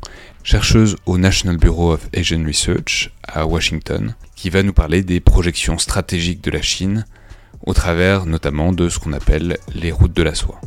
[0.44, 5.78] chercheuse au National Bureau of Asian Research à Washington, qui va nous parler des projections
[5.78, 7.06] stratégiques de la Chine,
[7.66, 10.60] au travers notamment de ce qu'on appelle les routes de la soie.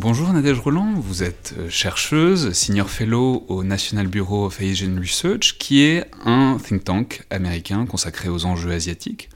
[0.00, 5.56] Bonjour Nadège Roland, vous êtes euh, chercheuse, senior fellow au National Bureau of Asian Research,
[5.58, 9.28] qui est un think tank américain consacré aux enjeux asiatiques,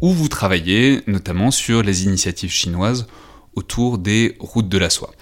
[0.00, 3.06] où vous travaillez notamment sur les initiatives chinoises
[3.54, 5.12] autour des routes de la soie.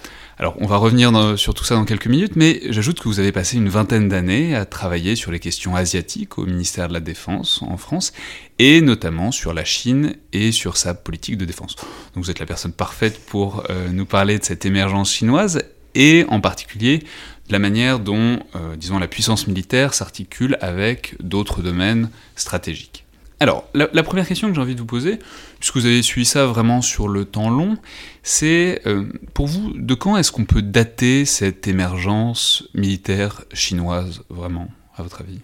[0.41, 3.31] Alors, on va revenir sur tout ça dans quelques minutes, mais j'ajoute que vous avez
[3.31, 7.61] passé une vingtaine d'années à travailler sur les questions asiatiques au ministère de la Défense
[7.61, 8.11] en France,
[8.57, 11.75] et notamment sur la Chine et sur sa politique de défense.
[12.15, 15.61] Donc vous êtes la personne parfaite pour euh, nous parler de cette émergence chinoise,
[15.93, 17.03] et en particulier
[17.47, 23.00] de la manière dont, euh, disons, la puissance militaire s'articule avec d'autres domaines stratégiques.
[23.41, 25.17] Alors, la, première question que j'ai envie de vous poser,
[25.57, 27.75] puisque vous avez suivi ça vraiment sur le temps long,
[28.21, 34.67] c'est euh, pour vous, de quand est-ce qu'on peut dater cette émergence militaire chinoise, vraiment,
[34.95, 35.39] à votre avis?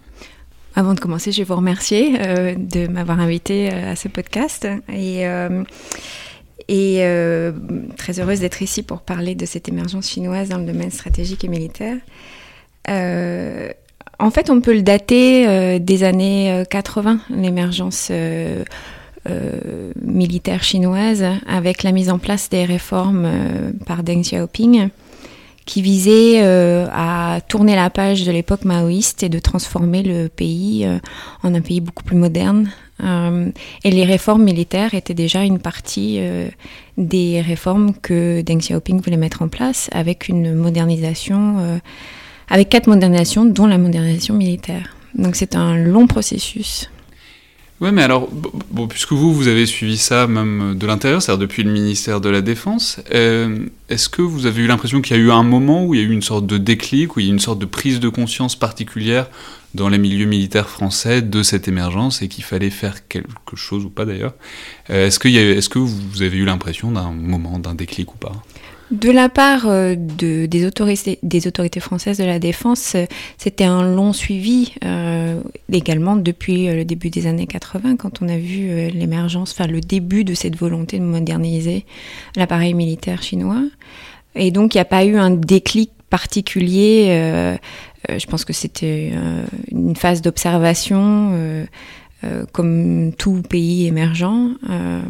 [0.76, 4.68] Avant de commencer, je vais vous remercier euh, de m'avoir invité euh, à ce podcast
[4.88, 5.24] et,
[6.68, 11.42] et très heureuse d'être ici pour parler de cette émergence chinoise dans le domaine stratégique
[11.42, 11.96] et militaire.
[14.20, 18.64] En fait, on peut le dater euh, des années 80, euh, l'émergence euh,
[20.02, 23.28] militaire chinoise, avec la mise en place des réformes
[23.86, 24.88] par Deng Xiaoping,
[25.66, 30.88] qui visaient à tourner la page de l'époque maoïste et de transformer le pays
[31.42, 32.70] en un pays beaucoup plus moderne.
[33.02, 36.20] et les réformes militaires étaient déjà une partie
[36.96, 41.80] des réformes que Deng Xiaoping voulait mettre en place, avec une modernisation
[42.50, 44.94] avec quatre modernisations, dont la modernisation militaire.
[45.14, 46.90] Donc c'est un long processus.
[47.80, 48.28] Ouais, mais alors,
[48.88, 52.40] puisque vous, vous avez suivi ça même de l'intérieur, c'est-à-dire depuis le ministère de la
[52.40, 55.94] Défense, euh, est-ce que vous avez eu l'impression qu'il y a eu un moment où
[55.94, 57.60] il y a eu une sorte de déclic, où il y a eu une sorte
[57.60, 59.28] de prise de conscience particulière
[59.74, 63.90] dans les milieux militaires français de cette émergence et qu'il fallait faire quelque chose ou
[63.90, 64.34] pas d'ailleurs?
[64.90, 68.32] Euh, Est-ce que, est que vous avez eu l'impression d'un moment, d'un déclic ou pas?
[68.90, 73.04] De la part euh, de, des, autorités, des autorités françaises de la défense, euh,
[73.36, 78.38] c'était un long suivi euh, également depuis le début des années 80, quand on a
[78.38, 81.84] vu l'émergence, enfin le début de cette volonté de moderniser
[82.36, 83.62] l'appareil militaire chinois.
[84.34, 87.58] Et donc il n'y a pas eu un déclic particulier.
[88.08, 89.12] je pense que c'était
[89.70, 91.66] une phase d'observation euh,
[92.52, 94.26] comme tout pays émergent.
[94.68, 95.02] Euh.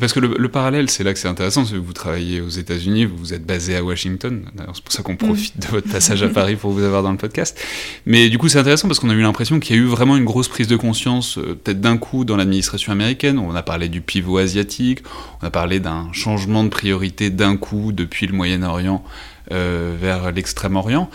[0.00, 3.32] Parce que le, parallèle, c'est là que c'est intéressant, que vous travaillez aux États-Unis, vous
[3.32, 4.42] êtes basé à Washington.
[4.54, 7.12] D'ailleurs, c'est pour ça qu'on profite de votre passage à Paris pour vous avoir dans
[7.12, 7.56] le podcast.
[8.04, 10.16] Mais du coup, c'est intéressant parce qu'on a eu l'impression qu'il y a eu vraiment
[10.16, 13.38] une grosse prise de conscience, euh, peut-être d'un coup, dans l'administration américaine.
[13.38, 15.04] On a parlé du pivot asiatique,
[15.40, 19.04] on a parlé d'un changement de priorité d'un coup depuis le Moyen-Orient
[19.48, 21.08] vers l'Extrême-Orient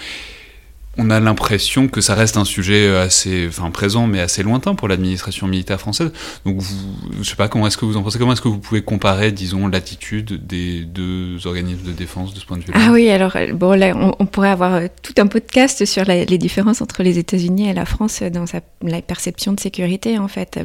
[0.97, 4.87] on a l'impression que ça reste un sujet assez, enfin présent, mais assez lointain pour
[4.87, 6.11] l'administration militaire française.
[6.45, 8.19] Donc, vous, je sais pas comment est-ce que vous en pensez.
[8.19, 12.45] Comment est-ce que vous pouvez comparer, disons, l'attitude des deux organismes de défense de ce
[12.45, 12.79] point de vue-là?
[12.81, 16.81] Ah oui, alors bon, là, on, pourrait avoir euh, tout un podcast sur les différences
[16.81, 18.45] entre les États-Unis et la France dans
[18.81, 20.59] la perception de sécurité, en fait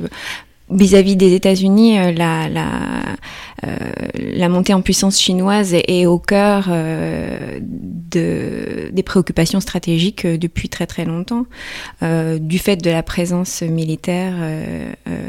[0.70, 2.12] vis-à-vis des États-Unis, euh,
[3.64, 3.76] euh,
[4.34, 10.86] la, montée en puissance chinoise est, au cœur euh, de, des préoccupations stratégiques depuis très
[10.86, 11.46] très longtemps,
[12.02, 14.34] du fait de la présence militaire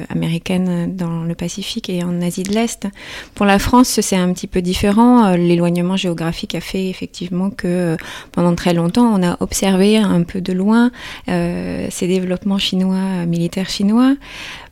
[0.10, 2.88] américaine dans le Pacifique et en Asie de l'Est.
[3.36, 5.32] Pour la France, c'est un petit peu différent.
[5.36, 7.98] L'éloignement géographique a fait effectivement que
[8.32, 10.92] pendant très longtemps, on a observé un peu de loin
[11.28, 14.16] ces développements chinois, militaires chinois.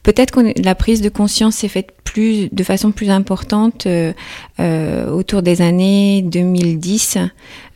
[0.05, 4.13] Peut-être que la prise de conscience s'est faite plus, de façon plus importante euh,
[4.59, 7.17] euh, autour des années 2010,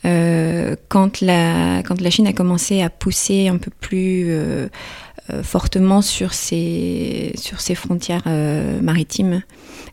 [0.05, 4.31] euh, quand, la, quand la Chine a commencé à pousser un peu plus
[5.43, 8.27] fortement sur ses, sur ses frontières
[8.81, 9.41] maritimes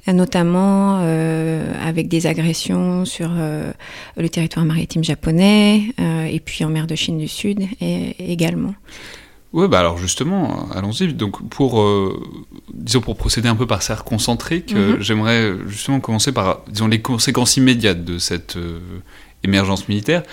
[0.07, 3.31] notamment avec des agressions sur
[4.17, 7.61] le territoire maritime japonais et puis en mer de Chine du Sud
[8.19, 8.75] également.
[9.57, 11.15] Oui, bah alors justement, allons-y.
[11.15, 12.23] Donc pour, euh,
[12.75, 15.01] disons pour procéder un peu par cercle concentrique, euh, mhm.
[15.01, 18.79] j'aimerais justement commencer par, disons, les conséquences immédiates de cette euh,
[19.45, 20.25] émergence militaire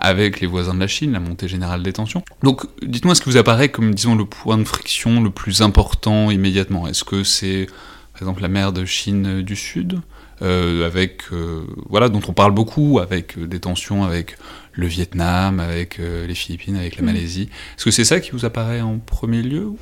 [0.00, 2.22] avec les voisins de la Chine, la montée générale des tensions.
[2.42, 6.30] Donc dites-moi ce qui vous apparaît comme, disons, le point de friction le plus important
[6.30, 6.88] immédiatement?
[6.88, 7.66] Est-ce que c'est,
[8.14, 10.00] par exemple, la mer de Chine du Sud
[10.42, 14.36] euh, avec euh, voilà dont on parle beaucoup, avec des tensions avec
[14.72, 17.06] le Vietnam, avec les Philippines, avec la mm.
[17.06, 17.48] Malaisie.
[17.76, 19.72] Est-ce que c'est ça qui vous apparaît en premier lieu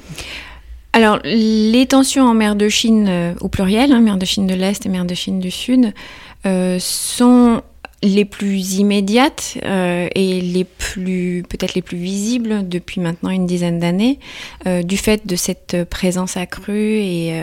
[0.94, 4.84] alors, les tensions en mer de Chine, au pluriel, hein, mer de Chine de l'Est
[4.86, 5.92] et mer de Chine du Sud,
[6.80, 7.62] sont
[8.02, 13.80] les plus immédiates euh, et les plus peut-être les plus visibles depuis maintenant une dizaine
[13.80, 14.20] d'années
[14.68, 17.42] euh, du fait de cette présence accrue et,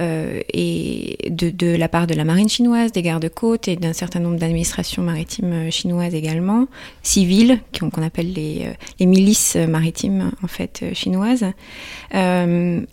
[0.00, 4.20] euh, et de, de, la part de la marine chinoise, des gardes-côtes et d'un certain
[4.20, 6.68] nombre d'administrations maritimes chinoises également,
[7.02, 8.68] civiles, qu'on appelle les,
[9.00, 11.44] les, milices maritimes en fait chinoises.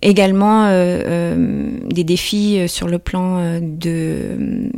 [0.01, 4.71] également des défis sur le plan de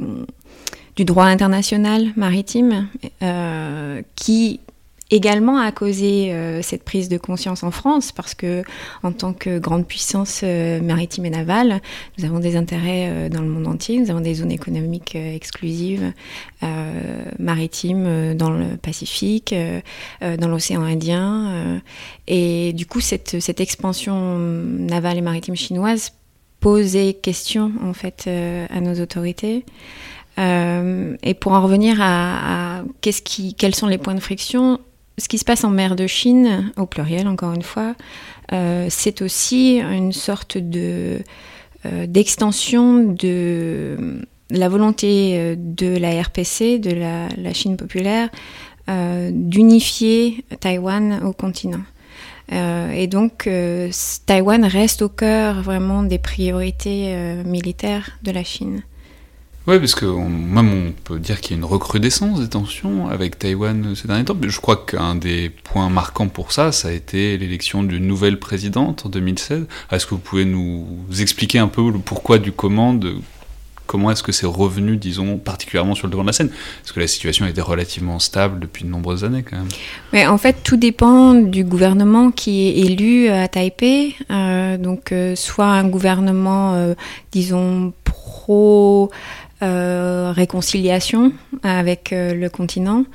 [0.98, 2.88] du droit international maritime
[3.22, 4.60] euh, qui
[5.10, 8.64] également a causé euh, cette prise de conscience en France parce que
[9.04, 11.82] en tant que grande puissance euh, maritime et navale,
[12.18, 16.12] nous avons des intérêts dans le monde entier, nous avons des zones économiques exclusives
[17.38, 19.54] maritimes dans le Pacifique,
[20.22, 21.80] dans l'océan Indien
[22.26, 26.14] et du coup cette, cette expansion navale et maritime chinoise
[26.60, 29.64] posait question en fait à nos autorités.
[30.40, 34.80] Euh, et pour en revenir à, quels sont les points de friction,
[35.18, 37.96] ce qui se passe en mer de Chine, au pluriel encore une fois,
[38.54, 41.20] euh, c'est aussi une sorte de
[41.86, 48.30] euh, d'extension de la volonté de la RPC, de la, la Chine populaire,
[48.88, 51.82] d'unifier Taïwan au continent.
[52.50, 53.50] et donc,
[54.26, 57.14] Taïwan reste au cœur vraiment des priorités
[57.44, 58.84] militaires de la Chine.
[59.68, 63.38] Oui, parce que même on peut dire qu'il y a une recrudescence des tensions avec
[63.38, 64.38] Taïwan ces derniers temps.
[64.42, 69.06] Je crois qu'un des points marquants pour ça, ça a été l'élection d'une nouvelle présidente
[69.06, 69.66] en 2016.
[69.92, 70.88] Est-ce que vous pouvez nous
[71.20, 72.98] expliquer un peu le pourquoi du comment
[73.88, 76.50] comment est-ce que c'est revenu, disons, particulièrement sur le devant de la scène?
[76.82, 79.70] Parce que la situation était relativement stable depuis de nombreuses années, quand même.
[80.14, 84.16] Mais en fait, tout dépend du gouvernement qui est élu à Taipei.
[84.30, 86.94] Euh, donc, euh, soit un gouvernement, euh,
[87.32, 89.10] disons, pro
[89.64, 91.32] euh, réconciliation
[91.64, 93.06] avec euh, le continent,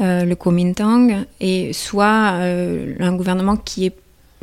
[0.00, 2.40] euh, le Kuomintang, et soit
[2.98, 3.94] un gouvernement qui est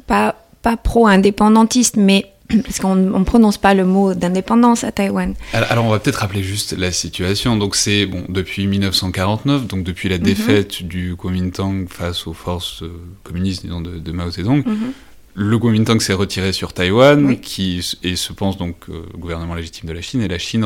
[0.07, 2.31] pas, pas pro-indépendantiste, mais
[2.63, 5.33] parce qu'on ne prononce pas le mot d'indépendance à Taïwan.
[5.51, 7.57] Alors, on va peut-être rappeler juste la situation.
[7.57, 10.23] Donc c'est bon depuis 1949, donc depuis la mhm.
[10.23, 12.85] défaite du Kuomintang face aux forces
[13.25, 14.65] communistes disons, de, Mao Zedong.
[14.65, 14.93] Mhm.
[15.35, 18.85] Le Kuomintang s'est retiré sur Taïwan, qui et se pense donc
[19.17, 20.63] gouvernement légitime de la Chine, et la Chine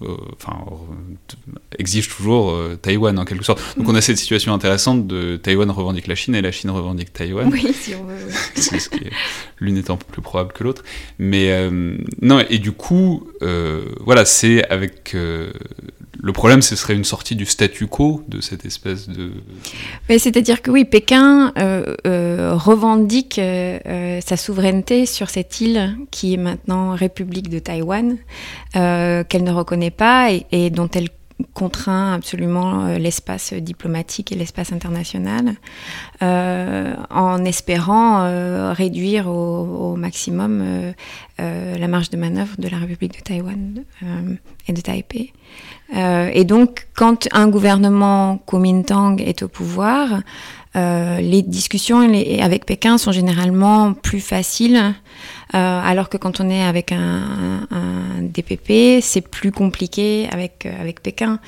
[0.00, 0.64] enfin,
[1.78, 3.60] exige toujours euh, Taïwan en quelque sorte.
[3.76, 7.12] Donc on a cette situation intéressante de Taïwan revendique la Chine et la Chine revendique
[7.12, 7.48] Taïwan.
[7.52, 8.98] Oui, si on veut.
[9.58, 10.84] l'une étant plus probable que l'autre.
[11.18, 15.16] Mais euh, non, et du coup, voilà, c'est avec
[16.20, 19.32] le problème, ce serait une sortie du statu quo de cette espèce de.
[20.08, 26.38] C'est-à-dire que oui, Pékin euh, euh, revendique euh, sa souveraineté sur cette île qui est
[26.38, 28.16] maintenant République de Taïwan,
[28.72, 31.08] qu'elle ne reconnaît pas et, dont elle
[31.54, 35.54] contraint absolument l'espace diplomatique et l'espace international,
[36.20, 40.92] en espérant réduire au maximum
[41.38, 43.84] la marge de manœuvre de la République de Taïwan
[44.66, 45.32] et de Taipei.
[45.96, 50.20] Euh, et donc, quand un gouvernement Kuomintang est au pouvoir,
[50.76, 52.00] euh, les discussions
[52.40, 54.94] avec Pékin sont généralement plus faciles
[55.52, 57.66] alors que quand on est avec un,
[58.20, 61.38] DPP, c'est plus compliqué avec, euh, avec Pékin.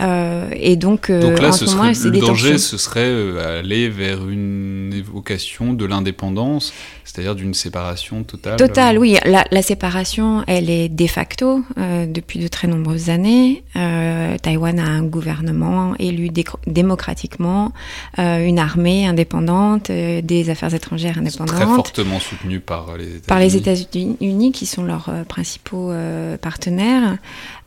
[0.00, 5.72] Euh, et donc, donc là, ce moment, le danger, ce serait aller vers une évocation
[5.72, 6.72] de l'indépendance,
[7.04, 8.56] c'est-à-dire d'une séparation totale.
[8.56, 9.18] Totale, oui.
[9.24, 13.62] La, la, séparation, elle est de facto depuis de très nombreuses années.
[13.74, 16.30] Taïwan a un gouvernement élu
[16.66, 17.72] démocratiquement,
[18.18, 21.56] une armée indépendante, des affaires étrangères indépendantes.
[21.56, 27.18] Très fortement soutenu par les États-Unis les États-Unis, qui sont leurs euh, principaux euh, partenaires.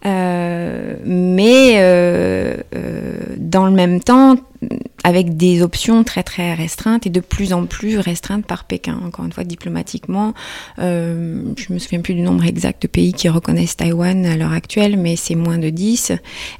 [0.05, 1.75] Euh, mais
[3.37, 4.35] dans le même temps,
[5.05, 8.99] avec des options très très restreintes et de plus en plus restreintes par Pékin.
[9.05, 10.33] Encore une fois, diplomatiquement,
[10.79, 14.51] euh, je me souviens plus du nombre exact de pays qui reconnaissent Taïwan à l'heure
[14.51, 16.13] actuelle, mais c'est moins de 10.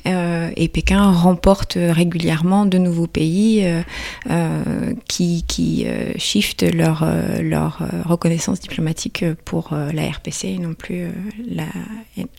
[0.06, 3.82] Euh, et Pékin remporte régulièrement de nouveaux pays euh,
[4.30, 4.62] euh
[5.08, 11.08] qui, qui euh, shiftent leur, euh, leur reconnaissance diplomatique pour la RPC et non plus
[11.50, 11.66] la,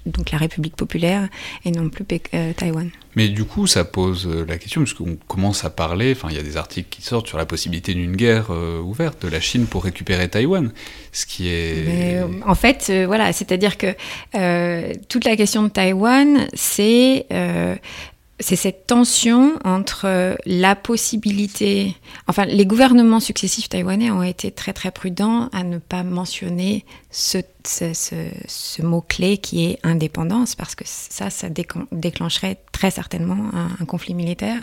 [0.06, 2.04] donc la République populaire et non plus
[2.56, 2.90] Taïwan.
[3.16, 6.42] Mais du coup, ça pose la question, puisqu'on commence à parler, enfin il y a
[6.42, 9.84] des articles qui sortent sur la possibilité d'une guerre euh, ouverte de la Chine pour
[9.84, 10.70] récupérer Taïwan,
[11.12, 12.22] ce qui est...
[12.22, 13.94] Euh, en fait, euh, voilà, c'est-à-dire que
[15.08, 17.26] toute la question de Taïwan, c'est
[18.38, 21.96] c'est cette tension entre la possibilité,
[22.28, 26.84] enfin les gouvernements successifs taïwanais ont été très très prudents à ne pas mentionner
[27.16, 31.48] ce ce, mot-clé qui est indépendance, parce que ça, ça
[31.92, 34.60] déclencherait très certainement un, conflit militaire.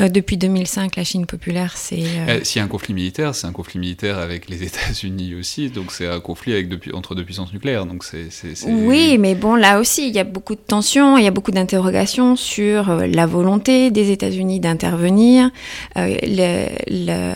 [0.00, 2.04] Euh, depuis 2005, la Chine populaire, c'est...
[2.28, 2.40] Euh...
[2.42, 5.92] S'il y a un conflit militaire, c'est un conflit militaire avec les États-Unis aussi, donc
[5.92, 7.86] c'est un conflit avec entre deux puissances nucléaires.
[7.86, 8.28] Donc c'est,
[8.66, 11.50] Oui, mais bon, là aussi, il y a beaucoup de tensions, il y a beaucoup
[11.50, 15.50] d'interrogations sur euh, la volonté des États-Unis d'intervenir.
[15.96, 17.34] le, le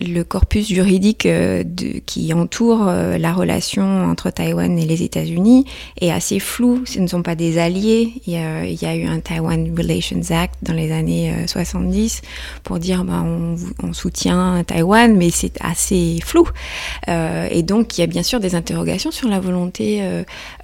[0.00, 1.64] le corpus juridique euh,
[2.06, 5.64] qui entoure euh, la relation entre Taïwan et les États-Unis
[6.00, 6.82] est assez flou.
[6.84, 8.12] Ce ne sont pas des alliés.
[8.26, 12.26] Il y a, eu un Taiwan Relations Act dans les années 70 euh,
[12.62, 16.46] pour dire bah, on, soutient Taïwan, mais c'est assez flou.
[17.08, 20.02] et donc il y a bien sûr des interrogations sur la volonté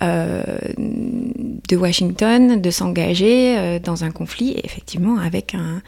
[0.00, 5.80] de Washington de s'engager dans un conflit, effectivement, avec un,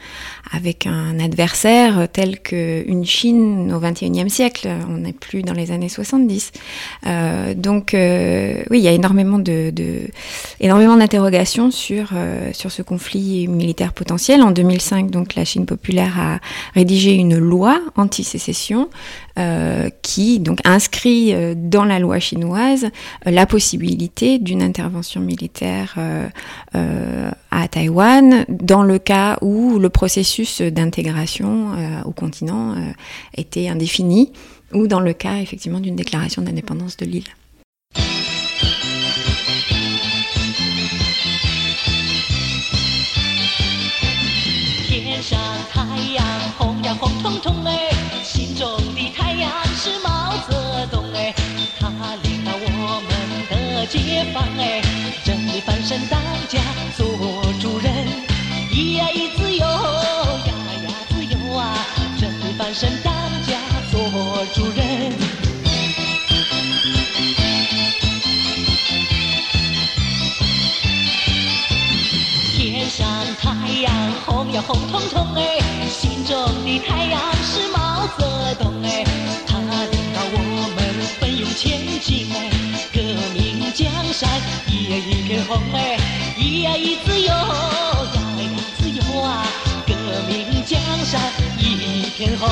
[0.51, 5.89] avec un adversaire tel qu'une Chine au XXIe siècle, on n'est plus dans les années
[5.89, 6.51] 70.
[7.05, 13.93] Euh, donc euh, oui, il y a énormément d'interrogations sur euh, sur ce conflit militaire
[13.93, 14.41] potentiel.
[14.41, 16.39] En 2005, donc la Chine populaire a
[16.73, 18.89] rédigé une loi anti-sécession
[20.01, 22.87] qui donc inscrit dans la loi chinoise
[23.25, 25.95] la possibilité d'une intervention militaire
[26.73, 31.71] à Taïwan dans le cas où le processus d'intégration
[32.05, 32.75] au continent
[33.35, 34.31] était indéfinie,
[34.73, 37.27] ou dans le cas effectivement d'une déclaration d'indépendance de l'île.
[53.97, 54.81] 解放哎，
[55.23, 56.19] 这里翻身当
[56.49, 56.59] 家
[56.97, 57.07] 做
[57.61, 58.07] 主人，
[58.71, 61.85] 咿呀咿子哟，呀呀子哟啊，
[62.19, 63.13] 这里翻身当
[63.45, 63.57] 家
[63.91, 65.13] 做主人。
[72.57, 73.07] 天上
[73.39, 73.93] 太阳
[74.25, 76.35] 红呀红彤彤，哎，心中
[76.65, 77.34] 的太阳。
[84.14, 84.28] 山
[84.68, 85.96] 一呀一片红哎，
[86.36, 87.34] 一呀一自由，呀
[88.42, 89.46] 呀自由啊，
[89.86, 89.94] 革
[90.28, 91.20] 命江山
[91.58, 92.48] 一片红。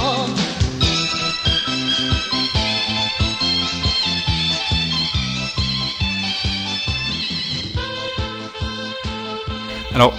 [9.94, 10.12] Alors,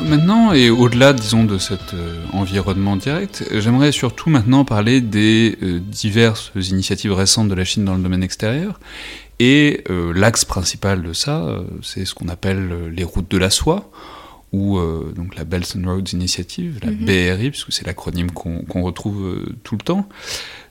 [0.00, 5.80] Maintenant, et au-delà, disons, de cet euh, environnement direct, j'aimerais surtout maintenant parler des euh,
[5.80, 8.78] diverses initiatives récentes de la Chine dans le domaine extérieur.
[9.39, 13.89] et euh, l'axe principal de ça, c'est ce qu'on appelle les routes de la soie,
[14.51, 14.79] ou
[15.15, 17.35] donc la Belt and Roads Initiative, la mm-hmm.
[17.37, 20.07] BRI, puisque c'est l'acronyme qu'on retrouve tout le temps.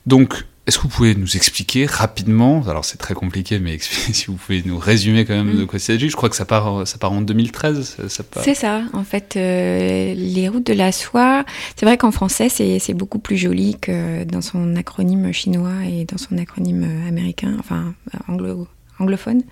[0.06, 4.34] Donc, est-ce que vous pouvez nous expliquer rapidement, alors c'est très compliqué, mais si vous
[4.36, 6.98] pouvez nous résumer quand même de quoi il s'agit, je crois que ça part, ça
[6.98, 7.96] part en 2013.
[8.08, 11.44] Ça, C'est ça, en fait, euh, les routes de la soie,
[11.76, 16.18] c'est vrai qu'en français c'est beaucoup plus joli que dans son acronyme chinois et dans
[16.18, 17.94] son acronyme américain, enfin
[18.28, 18.68] anglo
[19.02, 19.42] anglophone.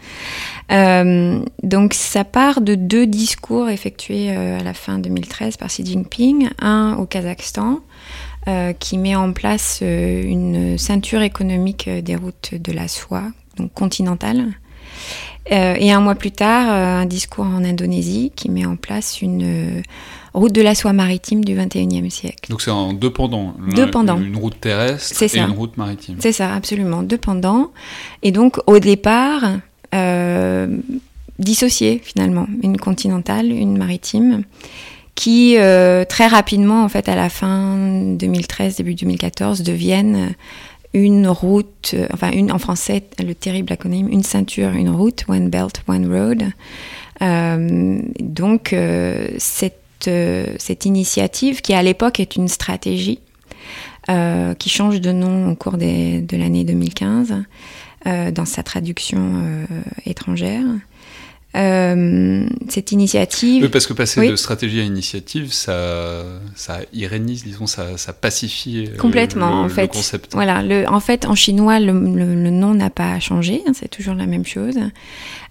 [0.71, 5.85] Euh, donc ça part de deux discours effectués euh, à la fin 2013 par Xi
[5.85, 7.81] Jinping, un au Kazakhstan,
[8.79, 13.25] qui met en place euh, une ceinture économique euh, des routes de la soie,
[13.57, 14.47] donc continentale.
[15.47, 19.83] et un mois plus tard, un discours en Indonésie qui met en place une
[20.33, 22.51] route de la soie maritime du 21e siècle.
[22.51, 23.55] Donc c'est en deux pendants.
[23.75, 24.21] Deux pendants.
[24.21, 26.17] Une route terrestre et une route maritime.
[26.21, 27.03] C'est ça, absolument.
[27.03, 27.73] Deux pendants.
[28.23, 29.43] Et donc au départ,
[29.95, 30.69] euh,
[31.39, 32.47] dissociés finalement.
[32.63, 34.45] Une continentale, une maritime
[35.21, 40.35] qui euh, très rapidement, en fait, à la fin 2013, début 2014, deviennent
[40.95, 45.51] une route, euh, enfin une en français, le terrible acronyme, une ceinture, une route, One
[45.51, 46.45] Belt, One Road.
[47.21, 48.75] Euh, donc
[49.37, 50.11] cette,
[50.59, 53.21] cette initiative, qui à l'époque est une stratégie,
[54.09, 57.35] qui change de nom au cours de l'année 2015
[58.33, 59.67] dans sa traduction
[60.07, 60.65] étrangère,
[61.57, 63.65] euh, cette initiative.
[63.65, 66.23] Oui, parce que passer de stratégie à initiative, ça,
[66.55, 69.89] ça irénise, disons, ça, ça pacifie euh, Complètement, le, en fait.
[69.89, 70.33] concept.
[70.33, 74.15] Voilà, le, en fait, en chinois, le, le nom n'a pas changé, hein, c'est toujours
[74.15, 74.79] la même chose.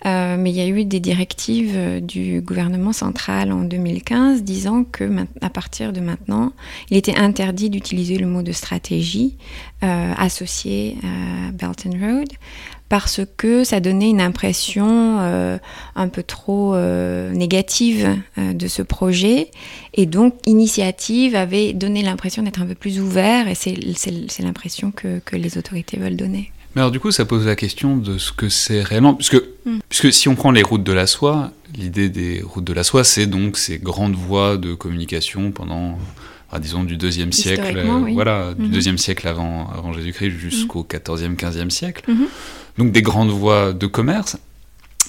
[0.05, 5.03] Euh, mais il y a eu des directives du gouvernement central en 2015 disant que
[5.41, 6.53] à partir de maintenant,
[6.89, 9.35] il était interdit d'utiliser le mot de stratégie
[9.83, 12.29] euh, associé à Belt and Road
[12.89, 15.59] parce que ça donnait une impression euh,
[15.95, 19.51] un peu trop euh, négative euh, de ce projet.
[19.93, 25.19] Et donc, Initiative avait donné l'impression d'être un peu plus ouvert, et c'est l'impression que,
[25.19, 26.51] que, les autorités veulent donner.
[26.75, 29.79] Mais alors du coup, ça pose la question de ce que c'est réellement, puisque, mm.
[29.87, 33.03] puisque si on prend les routes de la soie, l'idée des routes de la soie,
[33.03, 35.99] c'est donc ces grandes voies de communication pendant,
[36.59, 38.71] disons, du deuxième siècle, voilà, du mm-hmm.
[38.71, 42.03] deuxième siècle avant, avant Jésus-Christ jusqu'au XIVe, XVe siècle.
[42.79, 44.37] Donc des grandes voies de commerce.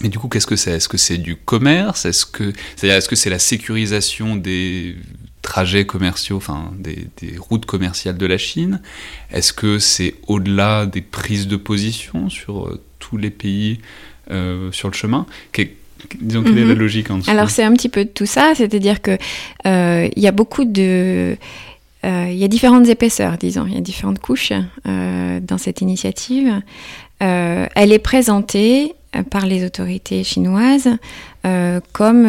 [0.03, 0.73] Mais du coup, qu'est-ce que c'est?
[0.73, 2.05] Est-ce que c'est du commerce?
[2.05, 4.97] Est-ce que c'est-à-dire est-ce que c'est la sécurisation des
[5.43, 7.07] trajets commerciaux, enfin des,
[7.39, 8.83] routes commerciales de la Chine?
[9.31, 13.79] Est-ce que c'est au-delà des prises de position sur euh, tous les pays
[14.33, 15.25] euh, sur le chemin?
[16.21, 16.81] Disons, quelle est la mhm.
[16.81, 17.31] logique en dessous?
[17.31, 19.16] Alors, c'est un petit peu de tout ça, c'est-à-dire que
[19.66, 21.37] euh, il y a beaucoup de.
[22.03, 24.53] Il y a différentes épaisseurs, disons, il y a différentes couches
[24.85, 26.63] dans cette initiative.
[27.19, 28.95] elle est présentée
[29.31, 30.89] par les autorités chinoises
[31.93, 32.27] comme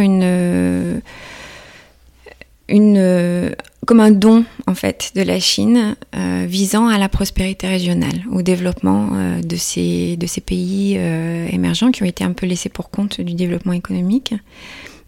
[2.72, 3.52] euh,
[3.90, 9.10] un don en fait de la Chine euh, visant à la prospérité régionale, au développement
[9.14, 10.96] euh, de ces pays
[11.52, 14.34] émergents qui ont été un peu laissés pour compte du développement économique.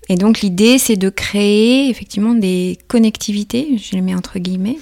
[0.10, 4.78] Et donc l'idée, c'est de créer effectivement des connectivités, je les mets entre guillemets,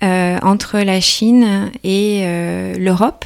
[0.00, 2.24] entre la Chine et
[2.78, 3.24] l'Europe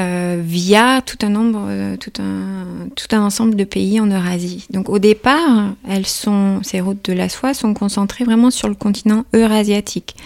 [0.00, 4.66] euh, via tout un nombre, euh, tout un, tout un ensemble de pays en Eurasie.
[4.70, 8.74] Donc au départ, elles sont, ces routes de la soie sont concentrées vraiment sur le
[8.74, 10.16] continent eurasiatique.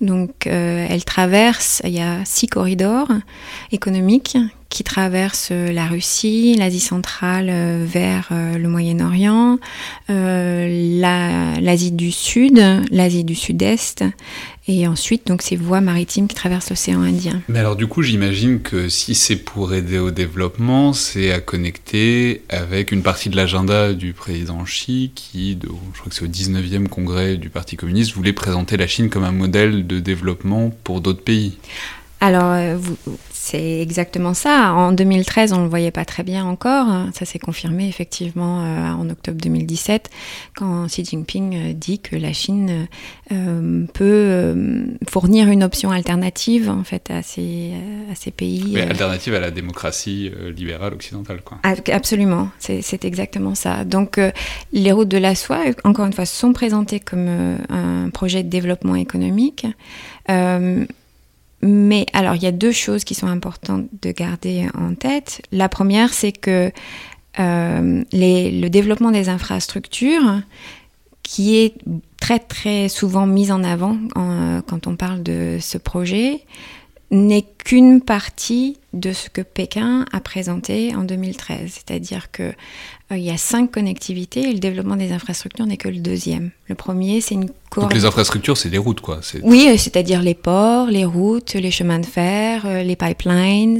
[0.00, 3.08] Donc euh, elles traversent, il y a six corridors
[3.72, 4.36] économiques
[4.68, 7.50] qui traversent la Russie, l'Asie centrale
[7.84, 9.58] vers le Moyen-Orient,
[10.08, 14.04] l'Asie du Sud, l'Asie du Sud-Est
[14.68, 17.40] et ensuite, donc, ces voies maritimes qui traversent l'océan Indien.
[17.48, 22.42] Mais alors, du coup, j'imagine que si c'est pour aider au développement, c'est à connecter
[22.48, 26.88] avec une partie de l'agenda du président Xi, qui, je crois que c'est au 19e
[26.88, 31.22] congrès du Parti communiste, voulait présenter la Chine comme un modèle de développement pour d'autres
[31.22, 31.56] pays.
[32.20, 32.78] Alors, euh,
[33.46, 34.72] c'est exactement ça.
[34.72, 36.88] En 2013, on ne le voyait pas très bien encore.
[37.14, 40.10] Ça s'est confirmé effectivement euh, en octobre 2017
[40.56, 42.88] quand Xi Jinping euh, dit que la Chine
[43.94, 44.54] peut
[45.08, 47.72] fournir une option alternative en fait à ces,
[48.10, 48.72] à ces pays.
[48.72, 51.58] Mais alternative à la démocratie libérale occidentale, quoi.
[51.62, 53.84] Absolument, c'est exactement ça.
[53.84, 54.20] Donc,
[54.72, 57.28] les routes de la soie, encore une fois, sont présentées comme
[57.68, 59.66] un projet de développement économique.
[61.62, 65.42] Mais alors, il y a deux choses qui sont importantes de garder en tête.
[65.52, 66.70] La première, c'est que
[67.38, 70.40] euh, le développement des infrastructures,
[71.22, 71.74] qui est
[72.20, 73.98] très très souvent mis en avant
[74.66, 76.44] quand on parle de ce projet,
[77.10, 81.58] n'est qu'une partie de ce que Pékin a présenté en 2013.
[81.66, 82.52] C'est-à-dire que
[83.12, 86.50] euh, il y a cinq connectivités et le développement des infrastructures n'est que le deuxième.
[86.66, 89.20] Le premier, c'est une Donc les infrastructures, c'est des routes, quoi.
[89.44, 93.78] Oui, euh, c'est-à-dire les ports, les routes, les chemins de fer, euh, les pipelines,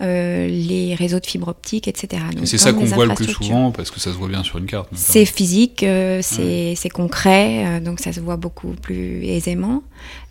[0.00, 2.22] les réseaux de fibre optique, etc.
[2.44, 4.66] c'est ça qu'on voit le plus souvent parce que ça se voit bien sur une
[4.66, 4.88] carte.
[4.94, 5.84] C'est physique,
[6.22, 9.82] c'est concret, donc ça se voit beaucoup plus aisément.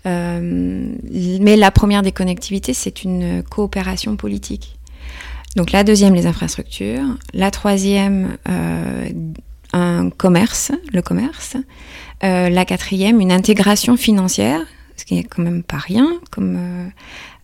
[0.04, 4.78] mais la première des connectivités, c'est une coopération politique.
[5.56, 7.06] Donc la deuxième, les infrastructures.
[7.34, 9.10] La troisième, euh,
[9.74, 11.56] un commerce, le commerce.
[12.24, 14.60] Euh, la quatrième, une intégration financière,
[14.98, 16.92] ce qui est quand même pas rien comme,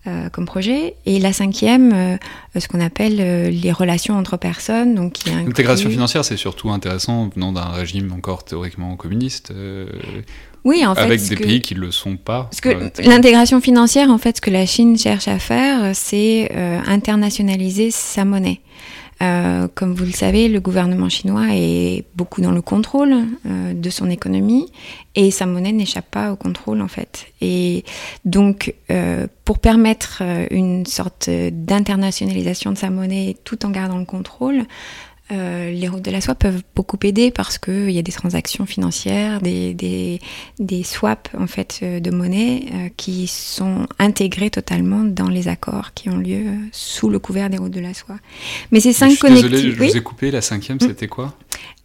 [0.07, 0.95] euh, comme projet.
[1.05, 2.17] Et la cinquième,
[2.57, 3.15] ce qu'on appelle
[3.49, 4.95] les relations entre personnes.
[4.95, 9.53] Donc, L'intégration financière, c'est surtout intéressant venant d'un régime encore théoriquement communiste.
[10.63, 11.01] Oui, en fait.
[11.01, 12.43] Avec des pays qui ne le sont pas.
[12.43, 12.69] Parce que
[13.03, 18.25] l'intégration financière, en fait, ce que la Chine cherche à faire, c'est euh, internationaliser sa
[18.25, 18.61] monnaie.
[19.21, 23.13] Euh, comme vous le savez, le gouvernement chinois est beaucoup dans le contrôle
[23.45, 24.71] euh, de son économie
[25.13, 27.27] et sa monnaie n'échappe pas au contrôle en fait.
[27.39, 27.83] Et
[28.25, 34.05] donc, euh, pour permettre euh, une sorte d'internationalisation de sa monnaie tout en gardant le
[34.05, 34.63] contrôle,
[35.31, 38.65] euh, les routes de la soie peuvent beaucoup aider parce qu'il y a des transactions
[38.65, 40.19] financières, des, des,
[40.59, 45.93] des swaps en fait euh, de monnaie euh, qui sont intégrés totalement dans les accords
[45.93, 48.17] qui ont lieu sous le couvert des routes de la soie.
[48.71, 49.55] Mais ces cinq connectivités.
[49.55, 50.31] Désolé, je vous ai coupé.
[50.31, 50.87] La cinquième, mm.
[50.87, 51.33] c'était quoi?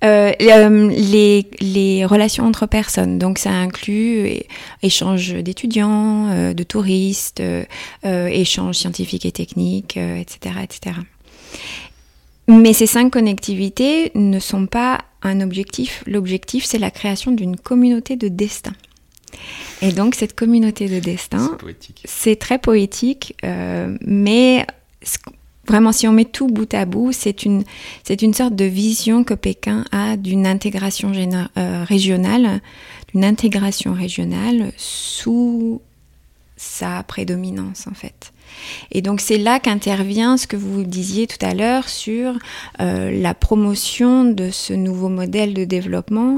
[0.03, 3.19] Les, les, relations entre personnes.
[3.19, 4.29] Donc ça inclut
[4.83, 7.43] échange d'étudiants, de touristes,
[8.05, 10.97] échange scientifiques et techniques, etc., etc.
[12.49, 16.05] Mais ces cinq connectivités ne sont pas un objectif.
[16.07, 18.73] L'objectif, c'est la création d'une communauté de destin.
[19.83, 21.59] Et donc cette communauté de destin,
[22.05, 24.67] c'est très poétique, euh, mais
[25.67, 27.65] vraiment si on met tout bout à bout, c'est une,
[28.05, 32.61] c'est une sorte de vision que Pékin a d'une intégration euh, régionale,
[33.13, 35.83] d'une intégration régionale sous
[36.57, 38.33] sa prédominance en fait.
[38.91, 42.39] Et donc c'est là qu'intervient ce que vous disiez tout à l'heure sur
[42.79, 46.37] la promotion de ce nouveau modèle de développement,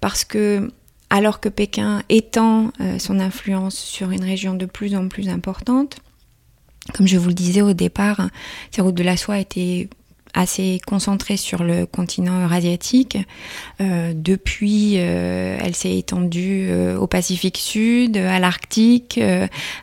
[0.00, 0.72] parce que
[1.10, 5.96] alors que Pékin étend son influence sur une région de plus en plus importante,
[6.92, 8.28] comme je vous le disais au départ,
[8.70, 9.88] ces routes de la soie étaient
[10.34, 13.16] assez concentrée sur le continent eurasiatique.
[13.80, 19.20] Euh, depuis, euh, elle s'est étendue euh, au Pacifique Sud, à l'Arctique,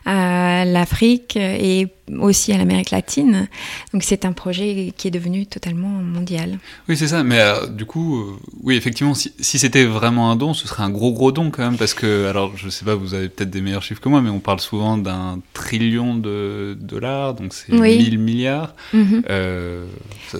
[0.04, 1.88] à l'Afrique et
[2.20, 3.48] aussi à l'Amérique latine.
[3.92, 6.58] Donc c'est un projet qui est devenu totalement mondial.
[6.88, 7.22] Oui, c'est ça.
[7.22, 10.90] Mais euh, du coup, euh, oui, effectivement, si, c'était vraiment un don, ce serait un
[10.90, 13.60] gros gros don quand même, parce que, alors je sais pas, vous avez peut-être des
[13.60, 18.18] meilleurs chiffres que moi, mais on parle souvent d'un trillion de dollars, donc c'est 1000
[18.18, 18.74] milliards.
[18.92, 19.22] Mhm.
[19.30, 19.86] Euh,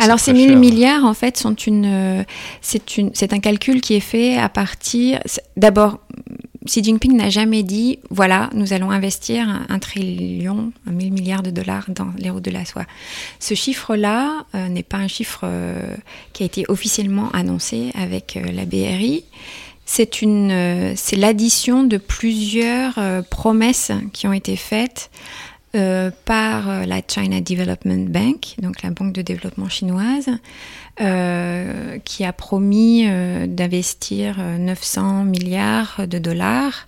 [0.00, 2.24] alors ces 1000 milliards, en fait, sont une,
[2.60, 5.20] c'est un calcul qui est fait à partir,
[5.56, 6.00] d'abord
[6.66, 11.50] Xi Jinping n'a jamais dit voilà, nous allons investir un, trillion, un mille milliards de
[11.50, 12.84] dollars dans les routes de la soie.
[13.40, 15.94] Ce chiffre-là euh, n'est pas un chiffre euh,
[16.32, 19.24] qui a été officiellement annoncé avec euh, la BRI.
[19.84, 22.94] C'est c'est l'addition de plusieurs
[23.30, 25.10] promesses qui ont été faites
[25.72, 30.30] par la China Development Bank, donc la banque de développement chinoise,
[31.00, 36.86] euh, qui a promis euh, d'investir 900 euh, milliards de dollars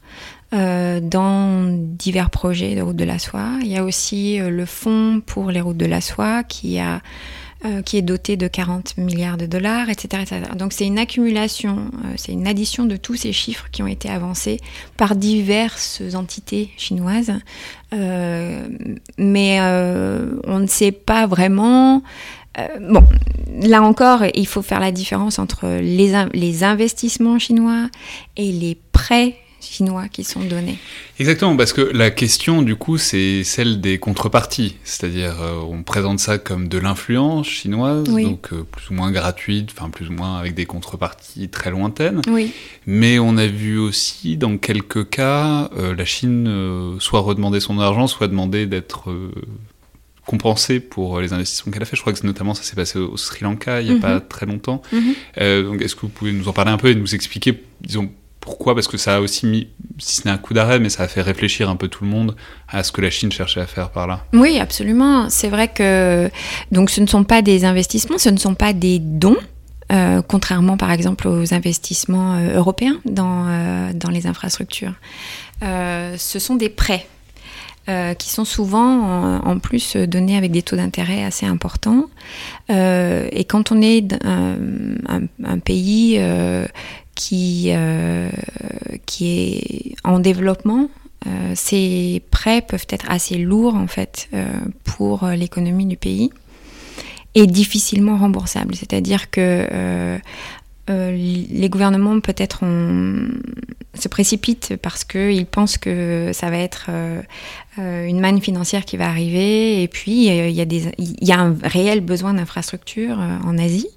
[0.53, 3.59] dans divers projets de routes de la soie.
[3.63, 7.01] Il y a aussi le fonds pour les routes de la soie qui a
[7.85, 10.23] qui est doté de 40 milliards de dollars, etc.
[10.57, 14.61] Donc c'est une accumulation, c'est une addition de tous ces chiffres qui ont été avancés
[14.97, 17.33] par diverses entités chinoises.
[17.91, 22.05] mais on ne sait pas vraiment
[22.59, 23.05] euh, bon,
[23.63, 27.89] là encore, il faut faire la différence entre les, les investissements chinois
[28.37, 30.79] et les prêts chinois qui sont donnés.
[31.19, 36.19] Exactement, parce que la question du coup c'est celle des contreparties, c'est-à-dire euh, on présente
[36.19, 40.37] ça comme de l'influence chinoise, donc euh, plus ou moins gratuite, enfin plus ou moins
[40.37, 42.21] avec des contreparties très lointaines.
[42.29, 42.53] Oui.
[42.87, 48.29] Mais on a vu aussi dans quelques cas la Chine soit redemander son argent, soit
[48.29, 49.11] demander d'être
[50.27, 51.97] compensé pour les investissements qu'elle a fait.
[51.97, 54.29] Je crois que notamment ça s'est passé au Sri Lanka il n'y a pas mhm.
[54.29, 54.83] très longtemps.
[54.93, 55.15] Mhm.
[55.39, 58.11] Euh, donc est-ce que vous pouvez nous en parler un peu et nous expliquer, disons,
[58.41, 58.75] pourquoi?
[58.75, 59.69] Parce que ça a aussi mis,
[59.99, 62.11] si ce n'est un coup d'arrêt, mais ça a fait réfléchir un peu tout le
[62.11, 62.37] monde
[62.69, 64.25] à ce que la Chine cherchait à faire par là.
[64.35, 65.31] Oui, absolument.
[65.31, 66.31] C'est vrai que
[66.71, 69.39] donc ce ne sont pas des investissements, ce ne sont pas des dons.
[69.93, 74.95] Euh, contrairement par exemple aux investissements euh, européens dans, dans les infrastructures.
[75.61, 77.07] ce sont des prêts
[77.89, 82.07] euh, qui sont souvent en, plus donnés avec des taux d'intérêt assez importants.
[82.71, 86.67] Euh, et quand on est un, pays euh,
[87.15, 87.73] qui,
[89.07, 90.89] qui est en développement,
[91.55, 94.29] ces prêts peuvent être assez lourds en fait
[94.85, 96.31] pour l'économie du pays
[97.35, 98.75] et difficilement remboursables.
[98.75, 100.19] C'est-à-dire que euh,
[100.89, 102.65] les gouvernements peut-être
[103.95, 107.23] se précipitent parce qu'ils pensent que ça va être euh,
[107.79, 111.57] euh, une manne financière qui va arriver et puis il y, a y a un
[111.63, 113.89] réel besoin d'infrastructures en Asie.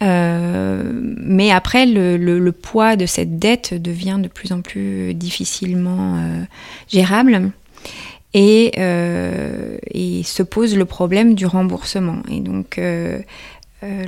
[0.00, 6.20] mais après, le, poids de cette dette devient de plus en plus difficilement
[6.88, 7.52] gérable
[8.34, 12.22] et, et, se pose le problème du remboursement.
[12.30, 12.80] Et donc,
[13.82, 14.04] euh,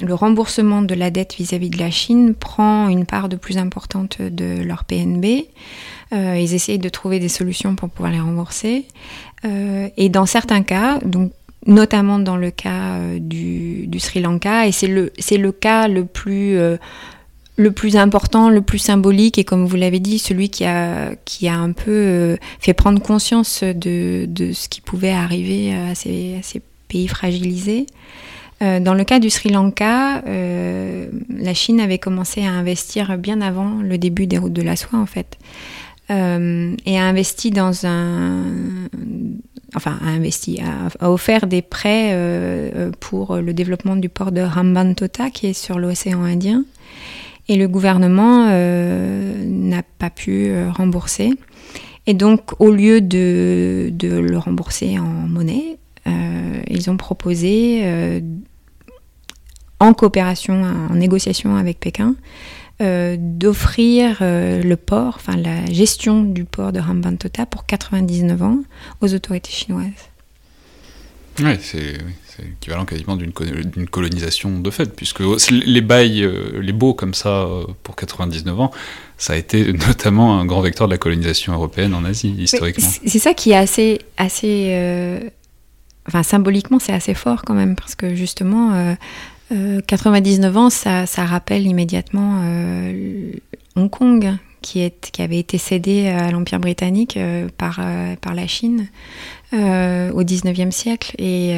[0.00, 4.22] le remboursement de la dette vis-à-vis de la Chine prend une part de plus importante
[4.22, 5.46] de leur PNB.
[6.12, 8.84] Euh, ils essayent de trouver des solutions pour pouvoir les rembourser.
[9.44, 11.32] Euh, et dans certains cas, donc
[11.66, 16.58] notamment dans le cas du, Sri Lanka, et c'est le, le cas le plus
[17.56, 21.46] le plus important, le plus symbolique, et comme vous l'avez dit, celui qui a, qui
[21.46, 26.42] a un peu fait prendre conscience de, de ce qui pouvait arriver à ces, à
[26.92, 27.86] pays fragilisés.
[28.62, 33.40] Euh, dans le cas du Sri Lanka, euh, la Chine avait commencé à investir bien
[33.40, 35.38] avant le début des routes de la soie, en fait,
[36.10, 38.44] euh, et a investi dans un,
[39.74, 42.16] enfin, a investi, a, offert des prêts
[43.00, 46.64] pour le développement du port de Hambantota, qui est sur l'océan Indien,
[47.48, 51.32] et le gouvernement n'a pas pu rembourser.
[52.06, 58.20] Et donc, au lieu de, le rembourser en monnaie, ils ont proposé, euh,
[59.80, 62.14] en coopération, en négociation avec Pékin,
[62.80, 68.58] euh, d'offrir le port, enfin la gestion du port de Hambantota pour 99 ans
[69.00, 70.12] aux autorités chinoises.
[71.40, 71.98] Oui, c'est
[72.60, 77.64] équivalent quasiment d'une colonisation de fait, puisque les bails, euh, les baux comme ça euh,
[77.82, 78.70] pour 99 ans,
[79.18, 82.88] ça a été notamment un grand vecteur de la colonisation européenne en Asie, historiquement.
[83.06, 85.20] C'est ça qui est assez, assez euh,
[86.06, 88.96] enfin symboliquement, c'est assez fort quand même, parce que justement,
[89.86, 92.42] 99 ans, ça, rappelle immédiatement
[93.76, 97.18] Hong Kong, qui, est, qui, avait été cédé à l'Empire britannique
[97.58, 97.80] par,
[98.20, 98.88] par la Chine
[99.52, 101.14] au 19e siècle.
[101.18, 101.54] Et,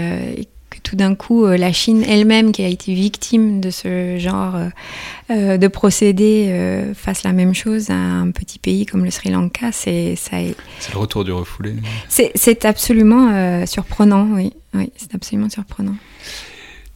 [0.82, 4.68] tout d'un coup, euh, la Chine elle-même, qui a été victime de ce genre euh,
[5.30, 9.72] euh, de procédé, fasse la même chose à un petit pays comme le Sri Lanka,
[9.72, 10.36] c'est ça.
[10.80, 11.74] C'est le retour du refoulé.
[12.08, 14.52] C'est absolument surprenant, oui.
[14.74, 15.94] Oui, c'est absolument surprenant.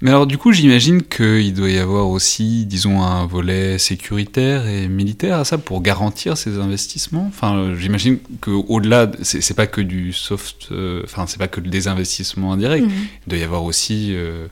[0.01, 4.87] Mais alors du coup, j'imagine qu'il doit y avoir aussi, disons, un volet sécuritaire et
[4.87, 7.27] militaire à ça pour garantir ces investissements?
[7.29, 12.53] Enfin, j'imagine qu'au-delà, c'est pas que du soft, euh, enfin, c'est pas que des investissements
[12.53, 12.85] indirects.
[12.85, 12.91] Mhm.
[13.27, 14.47] Il doit y avoir aussi euh,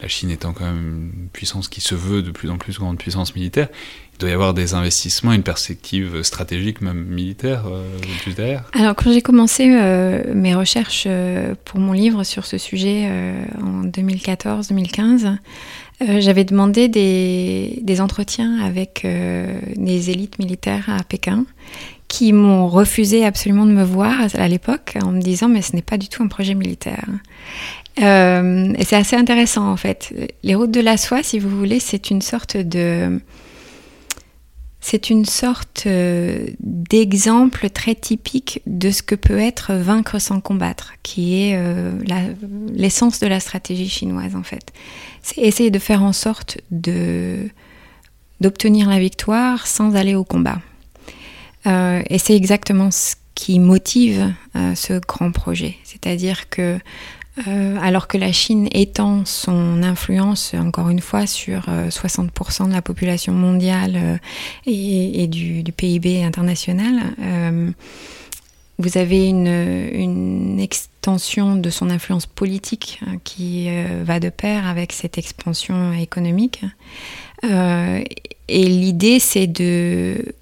[0.00, 2.98] la Chine étant quand même une puissance qui se veut de plus en plus grande
[2.98, 3.68] puissance militaire,
[4.12, 7.82] il doit y avoir des investissements, une perspective stratégique, même militaire, euh,
[8.36, 8.64] derrière.
[8.72, 13.08] Alors, quand j'ai commencé euh, mes recherches euh, pour mon livre sur ce sujet
[13.60, 15.36] en 2014-2015,
[16.18, 19.06] j'avais demandé des, entretiens avec
[19.76, 21.44] des élites militaires à Pékin
[22.08, 25.82] qui m'ont refusé absolument de me voir à l'époque en me disant mais ce n'est
[25.82, 27.06] pas du tout un projet militaire.
[28.00, 30.14] Euh, et c'est assez intéressant en fait.
[30.42, 33.20] Les routes de la soie, si vous voulez, c'est une sorte de
[34.84, 40.94] c'est une sorte euh, d'exemple très typique de ce que peut être vaincre sans combattre,
[41.04, 41.92] qui est euh,
[42.74, 44.72] l'essence de la stratégie chinoise en fait.
[45.22, 46.58] C'est essayer de faire en sorte
[48.40, 50.58] d'obtenir la victoire sans aller au combat.
[51.64, 54.34] et c'est exactement ce qui motive
[54.74, 56.80] ce grand projet, c'est-à-dire que
[57.48, 62.72] euh, alors que la Chine étend son influence, encore une fois, sur 60% euh, de
[62.72, 64.16] la population mondiale euh,
[64.66, 67.14] et, du, PIB international,
[68.78, 73.68] vous avez une, extension de son influence politique hein, qui
[74.04, 76.64] va de pair avec cette expansion économique.
[77.42, 78.04] et
[78.48, 80.34] l'idée, c'est de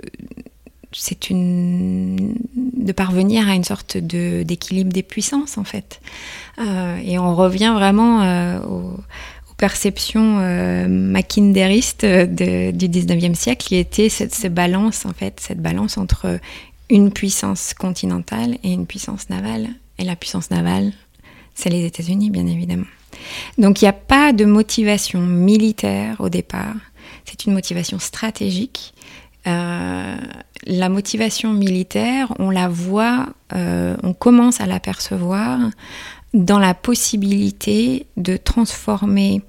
[0.93, 6.01] c'est une de parvenir à une sorte de d'équilibre des puissances en fait.
[6.59, 8.97] Euh, et on revient vraiment euh, aux,
[9.57, 16.41] perceptions euh, mackinderistes du 19e siècle qui était cette, balance en fait cette balance entre
[16.89, 19.69] une puissance continentale et une puissance navale.
[19.99, 20.93] Et la puissance navale
[21.55, 22.87] c'est les États-Unis bien évidemment.
[23.59, 26.77] Donc il n'y a pas de motivation militaire au départ.
[27.27, 28.95] C'est une motivation stratégique
[29.47, 30.17] euh,
[30.67, 35.59] la motivation militaire, on la voit, euh, on commence à l'apercevoir
[36.35, 39.43] dans la possibilité de transformer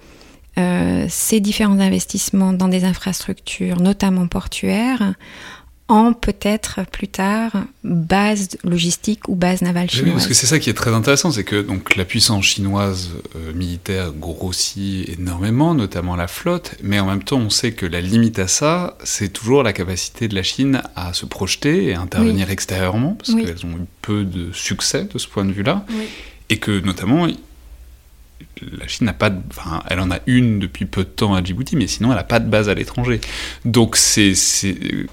[0.57, 5.13] euh, ces différents investissements dans des infrastructures, notamment portuaires,
[5.91, 7.51] en peut-être plus tard
[7.83, 10.07] base logistique ou base navale chinoise.
[10.07, 13.09] Oui, parce que c'est ça qui est très intéressant, c'est que donc la puissance chinoise
[13.35, 17.99] euh, militaire grossit énormément, notamment la flotte, mais en même temps on sait que la
[17.99, 22.49] limite à ça, c'est toujours la capacité de la Chine à se projeter et intervenir
[22.49, 25.85] extérieurement, parce qu'elles ont eu peu de succès de ce point de vue-là,
[26.49, 27.27] et que notamment
[28.77, 31.43] la Chine n'a pas, de, enfin, elle en a une depuis peu de temps à
[31.43, 33.21] Djibouti, mais sinon elle n'a pas de base à l'étranger.
[33.65, 34.33] Donc c'est,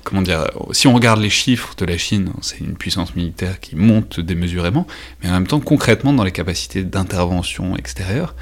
[0.04, 3.76] comment dire, si on regarde les chiffres de la Chine, c'est une puissance militaire qui
[3.76, 4.86] monte démesurément,
[5.22, 8.34] mais en même temps concrètement dans les capacités d'intervention extérieure,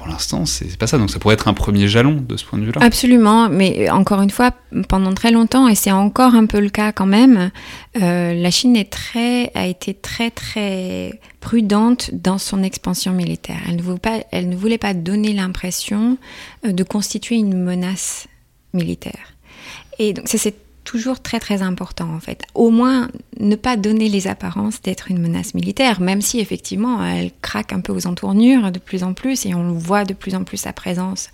[0.00, 0.96] pour l'instant, c'est pas ça.
[0.96, 2.80] Donc ça pourrait être un premier jalon de ce point de vue-là.
[2.82, 4.50] Absolument, mais encore une fois,
[4.88, 7.50] pendant très longtemps, et c'est encore un peu le cas quand même,
[8.00, 13.58] euh, la Chine est très, a été très très prudente dans son expansion militaire.
[13.68, 16.16] Elle ne voulait pas, elle ne voulait pas donner l'impression
[16.64, 18.26] euh, de constituer une menace
[18.72, 19.34] militaire.
[19.98, 20.54] Et donc ça c'est
[20.90, 22.42] toujours très très important en fait.
[22.52, 27.30] Au moins ne pas donner les apparences d'être une menace militaire, même si effectivement elle
[27.42, 30.42] craque un peu aux entournures de plus en plus et on voit de plus en
[30.42, 31.30] plus sa présence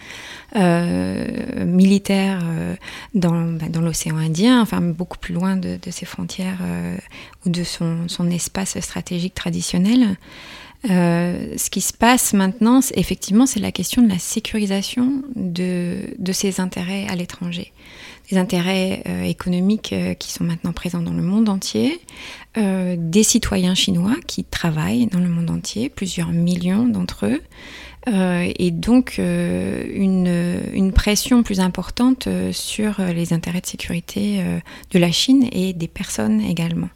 [0.57, 2.75] euh, militaire euh,
[3.15, 6.95] dans, bah, dans l'océan Indien, enfin beaucoup plus loin de, ses frontières euh,
[7.47, 10.19] ou de son, espace stratégique traditionnel.
[10.85, 17.07] ce qui se passe maintenant, effectivement, c'est la question de la sécurisation de ses intérêts
[17.09, 17.73] à l'étranger
[18.31, 22.01] des intérêts euh, économiques euh, qui sont maintenant présents dans le monde entier,
[22.57, 27.41] euh, des citoyens chinois qui travaillent dans le monde entier, plusieurs millions d'entre eux,
[28.09, 34.45] et donc une, pression plus importante sur les intérêts de sécurité
[34.93, 36.89] de la Chine et des personnes également.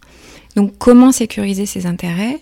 [0.55, 2.39] Donc comment sécuriser ces intérêts?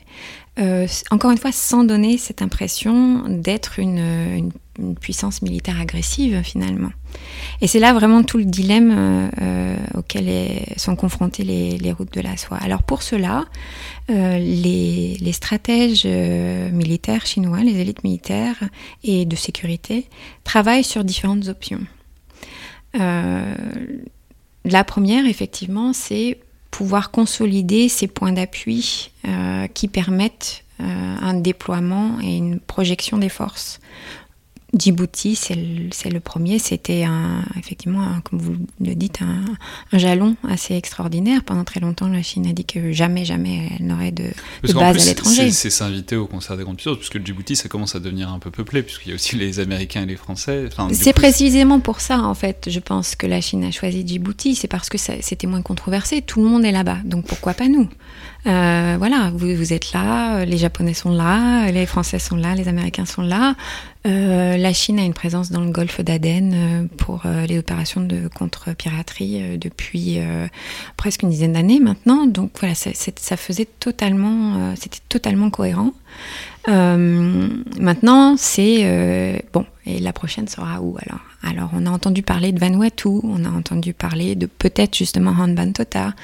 [1.11, 4.51] Encore une fois, sans donner cette impression d'être une,
[5.01, 6.91] puissance militaire agressive finalement.
[7.61, 9.29] Et c'est là vraiment tout le dilemme
[9.95, 10.29] auquel
[10.77, 12.59] sont confrontées les, routes de la soie.
[12.59, 13.47] Alors pour cela,
[14.09, 18.63] les, les, stratèges militaires chinois, les élites militaires
[19.03, 20.07] et de sécurité
[20.45, 21.81] travaillent sur différentes options.
[22.95, 26.39] la première, effectivement, c'est
[26.71, 33.29] pouvoir consolider ces points d'appui euh, qui permettent euh, un déploiement et une projection des
[33.29, 33.81] forces.
[34.77, 36.59] Djibouti, c'est le, premier.
[36.59, 37.05] C'était
[37.59, 41.43] effectivement, comme vous le dites, un, jalon assez extraordinaire.
[41.45, 44.25] Pendant très longtemps, la Chine a dit que jamais, jamais elle n'aurait de,
[44.75, 45.51] base à l'étranger.
[45.53, 48.39] C'est s'inviter au concert des grandes puissances, puisque le Djibouti, ça commence à devenir un
[48.39, 50.69] peu peuplé, puisqu'il y a aussi les Américains et les Français.
[50.93, 54.55] c'est précisément pour ça, en fait, je pense que la Chine a choisi Djibouti.
[54.55, 56.21] C'est parce que c'était moins controversé.
[56.21, 56.99] Tout le monde est là-bas.
[57.05, 57.89] Donc pourquoi pas nous?
[58.47, 62.69] Euh, voilà, vous, vous, êtes là, les Japonais sont là, les Français sont là, les
[62.69, 63.57] Américains sont là.
[64.07, 68.29] Euh, la Chine a une présence dans le golfe d'Aden euh, pour les opérations de
[68.29, 70.19] contre-piraterie depuis
[70.97, 72.27] presque une dizaine d'années maintenant.
[72.27, 75.93] Donc voilà, ça, ça faisait totalement, c'était totalement cohérent.
[76.67, 79.67] maintenant, c'est bon.
[79.87, 81.21] Et la prochaine sera où alors?
[81.43, 85.73] Alors, on a entendu parler de Vanuatu, on a entendu parler de peut-être justement Hanban
[85.73, 86.15] Tota.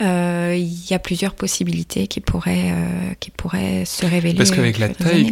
[0.00, 4.36] Euh, il y a plusieurs possibilités qui pourraient, euh, qui pourraient se révéler.
[4.36, 5.30] Parce qu'avec la taille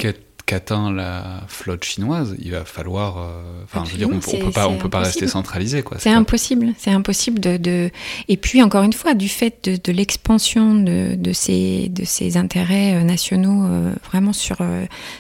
[0.53, 3.17] qu'atteint la flotte chinoise, il va falloir.
[3.17, 5.97] Euh, enfin, je veux dire, on, on peut pas, on peut pas rester centralisé, quoi.
[5.99, 6.75] C'est impossible.
[6.77, 7.91] C'est impossible de, de,
[8.29, 12.37] Et puis encore une fois, du fait de, de l'expansion de, de, ces, de ces
[12.37, 14.59] intérêts euh, nationaux, euh, vraiment sur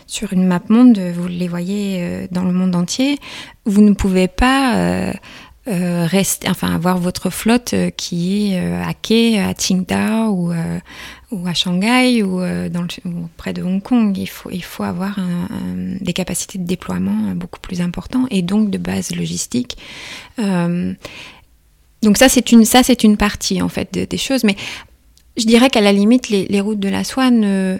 [0.06, 3.18] sur une map monde, vous les voyez dans le monde entier.
[3.64, 5.12] Vous ne pouvez pas.
[5.66, 10.52] Rester, enfin avoir votre flotte qui est à quai, à Qingdao ou
[11.32, 12.68] ou à Shanghai ou, euh,
[13.36, 14.16] près de Hong Kong.
[14.16, 15.18] Il faut, il faut avoir
[16.00, 19.76] des capacités de déploiement beaucoup plus importantes et donc de base logistique.
[20.38, 20.92] Euh,
[22.02, 22.64] donc ça c'est une
[23.02, 24.56] une partie en fait des choses, mais
[25.36, 27.78] je dirais qu'à la limite les, les, routes de la soie ne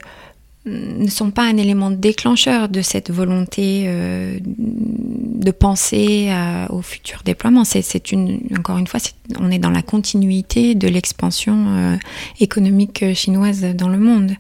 [0.64, 6.30] ne sont pas un élément déclencheur de cette volonté euh, de penser
[6.70, 7.64] au futur déploiement.
[7.64, 9.00] C'est une, encore une fois,
[9.40, 11.96] on est dans la continuité de l'expansion euh,
[12.38, 14.32] économique chinoise dans le monde.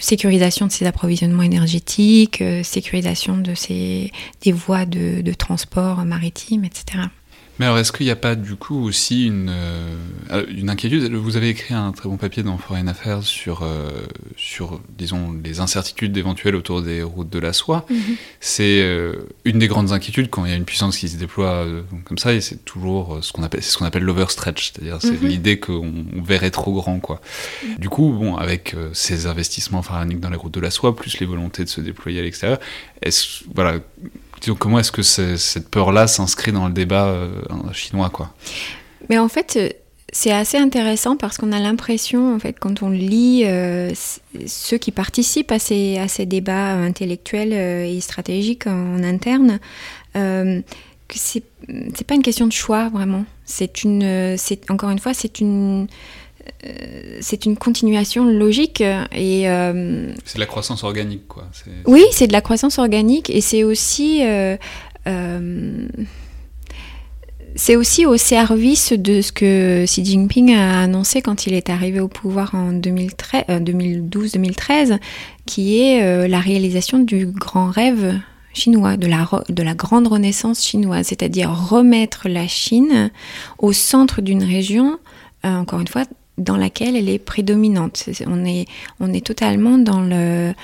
[0.00, 3.54] Sécurisation de ses approvisionnements énergétiques, euh, sécurisation de
[4.42, 7.04] des voies de, de transport maritime, etc.
[7.58, 11.12] Mais alors, est-ce qu'il n'y a pas du coup aussi une, euh, une inquiétude?
[11.12, 13.90] Vous avez écrit un très bon papier dans Foreign Affairs sur, euh,
[14.36, 17.84] sur disons, les incertitudes éventuelles autour des routes de la soie.
[17.90, 17.98] Mhm.
[18.38, 21.66] C'est euh, une des grandes inquiétudes quand il y a une puissance qui se déploie
[22.04, 25.20] comme ça, et c'est toujours ce qu'on appelle, c'est ce qu'on appelle l'overstretch, c'est-à-dire c'est
[25.20, 25.28] mhm.
[25.28, 27.20] l'idée qu'on verrait trop grand, quoi.
[27.64, 27.76] Mhm.
[27.78, 31.26] Du coup, bon, avec ces investissements pharaoniques dans les routes de la soie, plus les
[31.26, 32.60] volontés de se déployer à l'extérieur,
[33.02, 33.80] est-ce, voilà
[34.58, 37.28] comment est-ce que cette peur-là s'inscrit dans le débat euh,
[37.72, 38.34] chinois quoi?
[39.08, 39.68] Mais en fait, euh,
[40.12, 43.90] c'est assez intéressant parce qu'on a l'impression, en fait, quand on lit euh,
[44.46, 49.60] ceux qui participent à ces, à ces débats intellectuels et stratégiques en, interne,
[50.14, 51.42] que c'est
[52.06, 53.24] pas une question de choix vraiment.
[53.44, 54.36] C'est une,
[54.68, 55.86] encore une fois, c'est une euh,
[57.20, 61.44] c'est une continuation logique et euh, c'est de la croissance organique quoi.
[61.86, 64.56] Oui, c'est de la croissance organique et c'est aussi euh,
[67.54, 72.00] c'est aussi au service de ce que Xi Jinping a annoncé quand il est arrivé
[72.00, 74.98] au pouvoir en 2012-2013,
[75.46, 78.20] qui est la réalisation du grand rêve
[78.52, 83.10] chinois, de la, de la grande renaissance chinoise, c'est-à-dire remettre la Chine
[83.58, 84.98] au centre d'une région,
[85.42, 86.04] encore une fois,
[86.38, 88.08] dans laquelle elle est prédominante.
[88.26, 88.66] On est,
[89.00, 90.54] on est totalement dans le,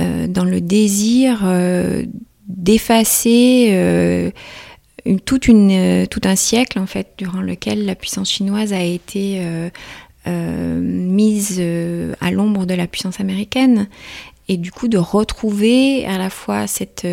[0.00, 2.04] euh, dans le désir euh,
[2.48, 4.30] d'effacer euh,
[5.24, 9.40] toute une, tout un siècle en fait durant lequel la puissance chinoise a été
[10.26, 11.62] mise
[12.20, 13.88] à l'ombre de la puissance américaine
[14.48, 17.06] et du coup de retrouver à la fois cette,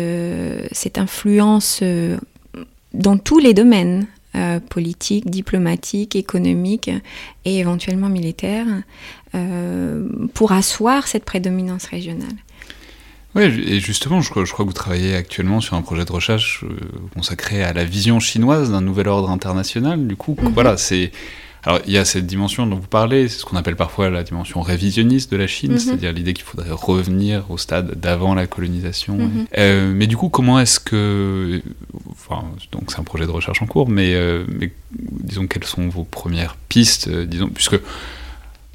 [0.72, 1.82] cette influence
[2.92, 4.06] dans tous les domaines
[4.36, 6.90] euh, politique, diplomatique, économique
[7.44, 8.66] et éventuellement militaire
[9.34, 12.36] euh, pour asseoir cette prédominance régionale.
[13.34, 16.76] Oui, et justement, je crois, que vous travaillez actuellement sur un projet de recherche euh,
[17.14, 20.06] consacré à la vision chinoise d'un nouvel ordre international.
[20.06, 20.52] Du coup, mhm.
[20.52, 21.12] voilà, c'est
[21.66, 24.22] alors il y a cette dimension dont vous parlez, c'est ce qu'on appelle parfois la
[24.22, 25.78] dimension révisionniste de la Chine, mhm.
[25.78, 29.16] c'est-à-dire l'idée qu'il faudrait revenir au stade d'avant la colonisation.
[29.16, 29.46] Mhm.
[29.58, 31.60] Euh, mais du coup, comment est-ce que,
[32.08, 35.88] enfin, donc c'est un projet de recherche en cours, mais, euh, mais, disons quelles sont
[35.88, 37.80] vos premières pistes, euh, disons, puisque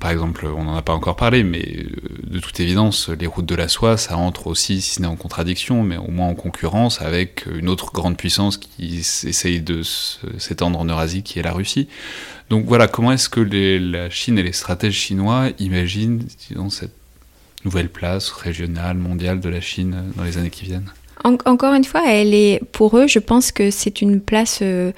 [0.02, 1.86] par exemple, on n'en a pas encore parlé, mais
[2.24, 5.16] de toute évidence, les routes de la soie, ça entre aussi, si ce n'est en
[5.16, 10.80] contradiction, mais au moins en concurrence avec une autre grande puissance qui essaye de s'étendre
[10.80, 11.88] en Eurasie, qui est la Russie.
[12.52, 16.28] Donc voilà, comment est-ce que la Chine et les stratèges chinois imaginent
[16.70, 16.92] cette
[17.64, 20.92] nouvelle place régionale, mondiale de la Chine dans les années qui viennent?
[21.24, 24.60] Encore une fois, elle est, pour eux, je pense que c'est une place...
[24.62, 24.92] Euh,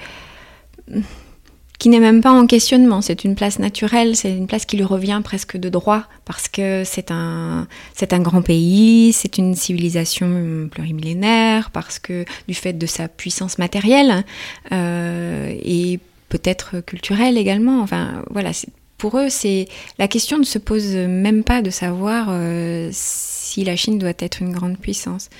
[1.78, 3.02] qui n'est même pas en questionnement.
[3.02, 6.82] C'est une place naturelle, c'est une place qui lui revient presque de droit parce que
[6.84, 12.86] c'est un, c'est un grand pays, c'est une civilisation plurimillénaire, parce que du fait de
[12.86, 14.24] sa puissance matérielle
[14.72, 16.00] euh, et
[16.34, 17.80] peut-être culturelle également.
[17.80, 18.50] Enfin, voilà.
[18.98, 19.68] Pour eux, c'est
[19.98, 24.42] la question ne se pose même pas de savoir euh, si la Chine doit être
[24.42, 25.30] une grande puissance.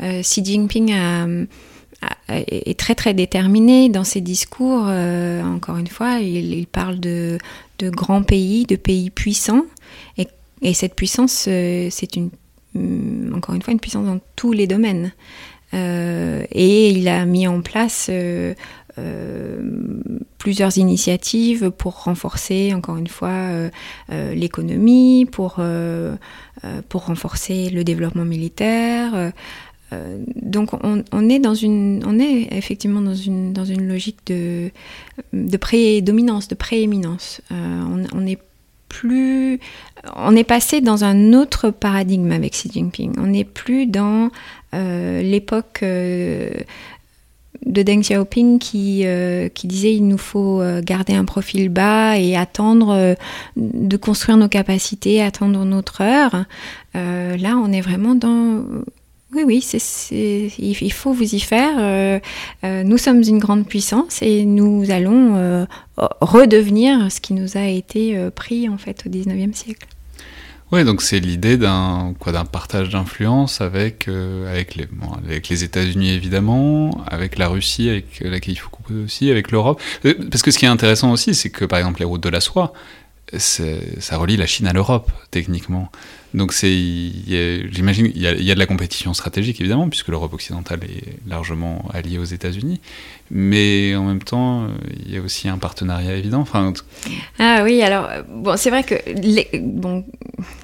[0.00, 0.94] Euh, Xi Jinping
[2.28, 4.84] est très très déterminé dans ses discours.
[4.86, 7.38] Euh, encore une fois, il, parle de,
[7.80, 9.64] de, grands pays, de pays puissants,
[10.18, 10.28] et,
[10.62, 12.30] et cette puissance, c'est une
[12.74, 15.12] mm, encore une fois une puissance dans tous les domaines.
[15.72, 18.08] Et il a mis en place
[20.38, 23.70] plusieurs initiatives pour renforcer, encore une fois,
[24.10, 25.60] l'économie, pour,
[26.88, 29.32] pour renforcer le développement militaire.
[29.94, 34.70] Euh, donc on, est dans une, on est effectivement dans une, dans une logique de,
[35.32, 37.40] de prédominance, de prééminence.
[37.52, 38.38] Euh, on, est
[38.88, 39.60] plus,
[40.16, 43.14] on est passé dans un autre paradigme avec Xi Jinping.
[43.18, 44.30] On n'est plus dans
[44.74, 45.84] euh, l'époque
[47.64, 49.04] de Deng Xiaoping qui,
[49.54, 53.16] qui disait il nous faut garder un profil bas et attendre
[53.56, 56.44] de construire nos capacités, attendre notre heure.
[56.94, 58.64] là, on est vraiment dans
[59.34, 61.76] oui, oui, c'est, il faut vous y faire.
[61.78, 62.20] Euh,
[62.62, 67.66] euh, nous sommes une grande puissance et nous allons euh, redevenir ce qui nous a
[67.66, 69.88] été pris en fait au 19e siècle.
[70.74, 74.88] Oui, donc c'est l'idée d'un quoi d'un partage d'influence avec avec les
[75.24, 79.80] avec les États-Unis évidemment, avec la Russie, avec faut couper aussi, avec l'Europe.
[80.02, 82.40] Parce que ce qui est intéressant aussi, c'est que par exemple les routes de la
[82.40, 82.72] soie,
[83.36, 85.92] ça relie la Chine à l'Europe techniquement.
[86.34, 91.28] Donc c'est, j'imagine, il y, a, de la compétition stratégique évidemment, puisque l'Europe occidentale est
[91.28, 92.80] largement alliée aux États-Unis,
[93.30, 94.66] mais en même temps,
[95.06, 96.44] il y a aussi un partenariat évident.
[97.38, 98.94] Ah oui, alors bon, c'est vrai que
[99.60, 100.04] bon,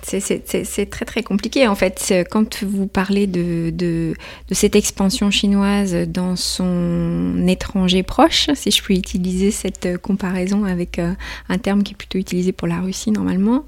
[0.03, 2.13] c'est très très compliqué en fait.
[2.31, 4.15] Quand vous parlez de, de,
[4.49, 10.99] de, cette expansion chinoise dans son étranger proche, si je puis utiliser cette comparaison avec
[10.99, 11.13] euh,
[11.49, 13.65] un terme qui est plutôt utilisé pour la Russie normalement,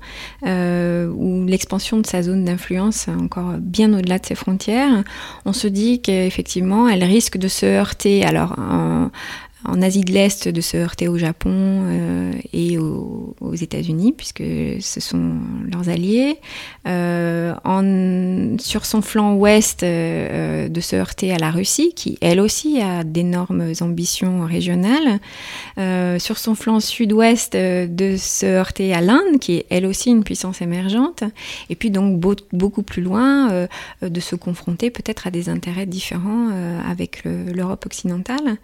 [0.46, 5.05] euh, où l'expansion de sa zone d'influence encore bien au-delà de ses frontières,
[5.45, 8.57] on se dit qu'effectivement, elle risque de se heurter alors
[9.65, 14.43] en Asie de l'Est de se heurter au Japon euh, et aux, États-Unis, puisque
[14.81, 15.35] ce sont
[15.71, 16.39] leurs alliés.
[16.89, 17.53] Euh,
[18.59, 23.05] sur son flanc ouest, euh, de se heurter à la Russie, qui elle aussi a
[23.05, 25.21] d'énormes ambitions régionales.
[26.19, 30.63] sur son flanc sud-ouest, de se heurter à l'Inde, qui est elle aussi une puissance
[30.63, 31.25] émergente.
[31.69, 32.19] Et puis donc
[32.53, 33.67] beaucoup plus loin,
[34.03, 36.49] de se confronter peut-être à des intérêts différents
[36.89, 38.59] avec l'Europe occidentale.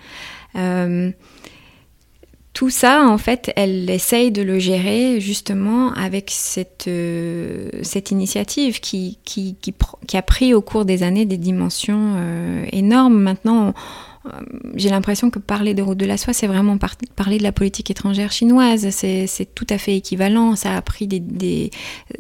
[0.57, 1.11] Euh,
[2.59, 8.81] tout ça, en fait, elle essaye de le gérer justement avec cette, euh, cette initiative
[8.81, 13.21] qui, qui, qui, a pris au cours des années des dimensions euh, énormes.
[13.21, 13.75] Maintenant,
[14.75, 16.79] j'ai l'impression que parler de route de la soie, c'est vraiment
[17.17, 18.89] parler de la politique étrangère chinoise.
[18.91, 20.57] C'est tout à fait équivalent.
[20.57, 21.71] Ça a pris, des,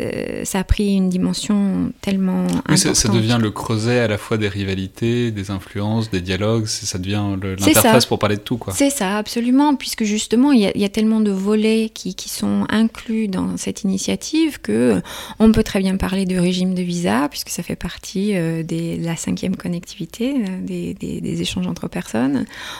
[0.00, 4.38] euh, ça a pris une dimension tellement oui, Ça, devient le creuset à la fois
[4.38, 6.66] des rivalités, des influences, des dialogues.
[6.66, 8.59] Ça devient l'interface pour parler de tout.
[8.72, 9.76] C'est ça, absolument.
[9.76, 14.61] Puisque justement, il y, a tellement de volets qui, qui, sont inclus dans cette initiative
[14.61, 15.00] que euh,
[15.38, 19.16] on peut très bien parler de régime de visa, puisque ça fait partie de la
[19.16, 21.97] cinquième connectivité, des, des échanges entre personnes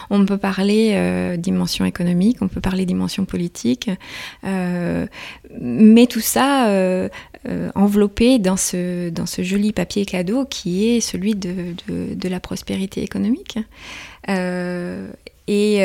[0.09, 3.89] on peut parler euh, dimension économique, on peut parler dimension politique,
[4.45, 5.07] euh,
[5.59, 7.09] mais tout ça euh,
[7.75, 11.75] enveloppé dans ce, joli papier cadeau qui est celui de,
[12.27, 13.59] la prospérité économique.
[15.47, 15.81] Et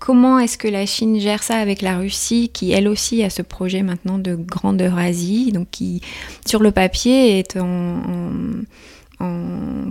[0.00, 3.40] comment est-ce que la Chine gère ça avec la Russie, qui elle aussi a ce
[3.40, 6.02] projet maintenant de grande Eurasie, donc qui
[6.46, 8.02] sur le papier est en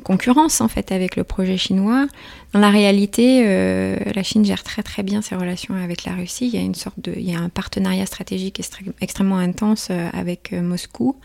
[0.03, 2.07] concurrence en fait avec le projet chinois.
[2.53, 6.47] Dans la réalité, euh, la Chine gère très très bien ses relations avec la Russie.
[6.47, 8.61] Il y a une sorte de, il y a un partenariat stratégique
[8.99, 11.15] extrêmement intense euh, avec euh, Moscou.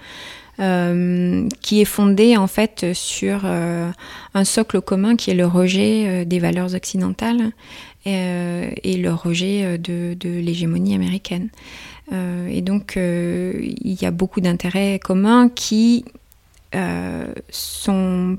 [0.59, 6.74] qui est fondé en fait sur un socle commun qui est le rejet des valeurs
[6.74, 7.53] occidentales
[8.07, 11.51] et le rejet de l'hégémonie américaine.
[12.11, 16.07] et donc, il y a beaucoup d'intérêts communs qui
[17.51, 18.38] sont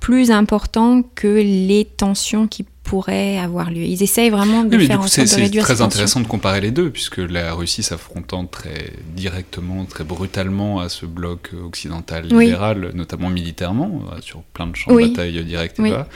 [0.00, 3.82] plus importants que les tensions qui pourraient avoir lieu.
[3.82, 6.70] Ils essayent vraiment de faire en sorte de réduire C'est très intéressant de comparer les
[6.70, 13.28] deux, puisque la Russie s'affrontant très directement, très brutalement à ce bloc occidental libéral, notamment
[13.28, 16.08] militairement, euh, sur plein de champs de bataille directs et bas.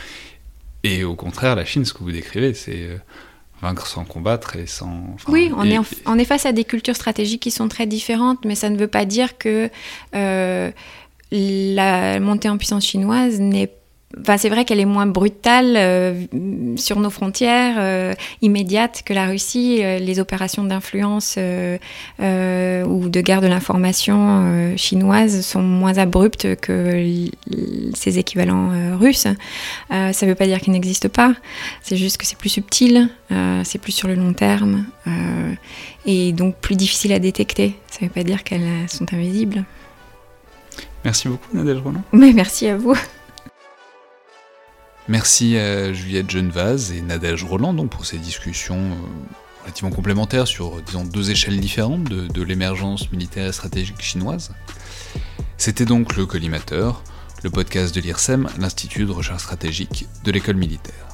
[0.82, 2.97] Et au contraire, la Chine, ce que vous décrivez, c'est euh,
[3.60, 5.16] vaincre sans combattre et sans...
[5.28, 8.55] oui, on, est on est face à des cultures stratégiques qui sont très différentes, mais
[8.55, 9.68] ça ne veut pas dire que
[10.14, 10.70] euh,
[11.32, 13.70] la montée en puissance chinoise n'est
[14.39, 16.24] c'est vrai qu'elle est moins brutale euh,
[16.77, 18.12] sur nos frontières euh,
[18.43, 19.78] immédiates que la Russie.
[19.82, 27.28] Euh, les opérations d'influence ou de guerre de l'information chinoise sont moins abruptes que
[27.94, 29.27] ses équivalents russes.
[29.89, 31.35] ça ne veut pas dire qu'elles n'existent pas.
[31.82, 33.09] C'est juste que c'est plus subtil,
[33.65, 34.86] c'est plus sur le long terme
[36.07, 37.74] et donc plus difficile à détecter.
[37.89, 39.65] Ça ne veut pas dire qu'elles sont invisibles.
[41.05, 42.02] Merci beaucoup, Nadège Roland.
[42.12, 42.97] Mais merci à vous.
[45.09, 50.81] Merci à Juliette Genevaz et Nadège Roland donc, pour ces discussions euh, relativement complémentaires sur
[50.82, 54.52] disons, deux échelles différentes de, l'émergence militaire et stratégique chinoise.
[55.56, 57.02] C'était donc le Collimateur,
[57.43, 61.06] le podcast de l'IRSEM, l'Institut de recherche stratégique de l'école militaire.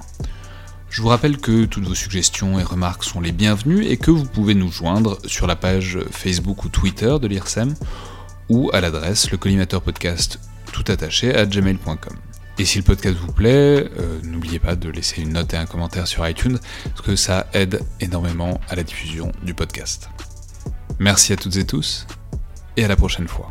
[0.91, 4.27] Je vous rappelle que toutes vos suggestions et remarques sont les bienvenues et que vous
[4.27, 7.75] pouvez nous joindre sur la page Facebook ou Twitter de l'IRSEM
[8.49, 10.41] ou à l'adresse le collimateur podcast
[10.73, 12.17] tout attaché à gmail.com.
[12.59, 15.67] Et si le podcast vous plaît, euh, n'oubliez pas de laisser une note et un
[15.67, 20.09] commentaire sur iTunes, parce que ça aide énormément à la diffusion du podcast.
[20.99, 22.07] Merci à toutes et tous,
[22.79, 23.51] et à la prochaine fois.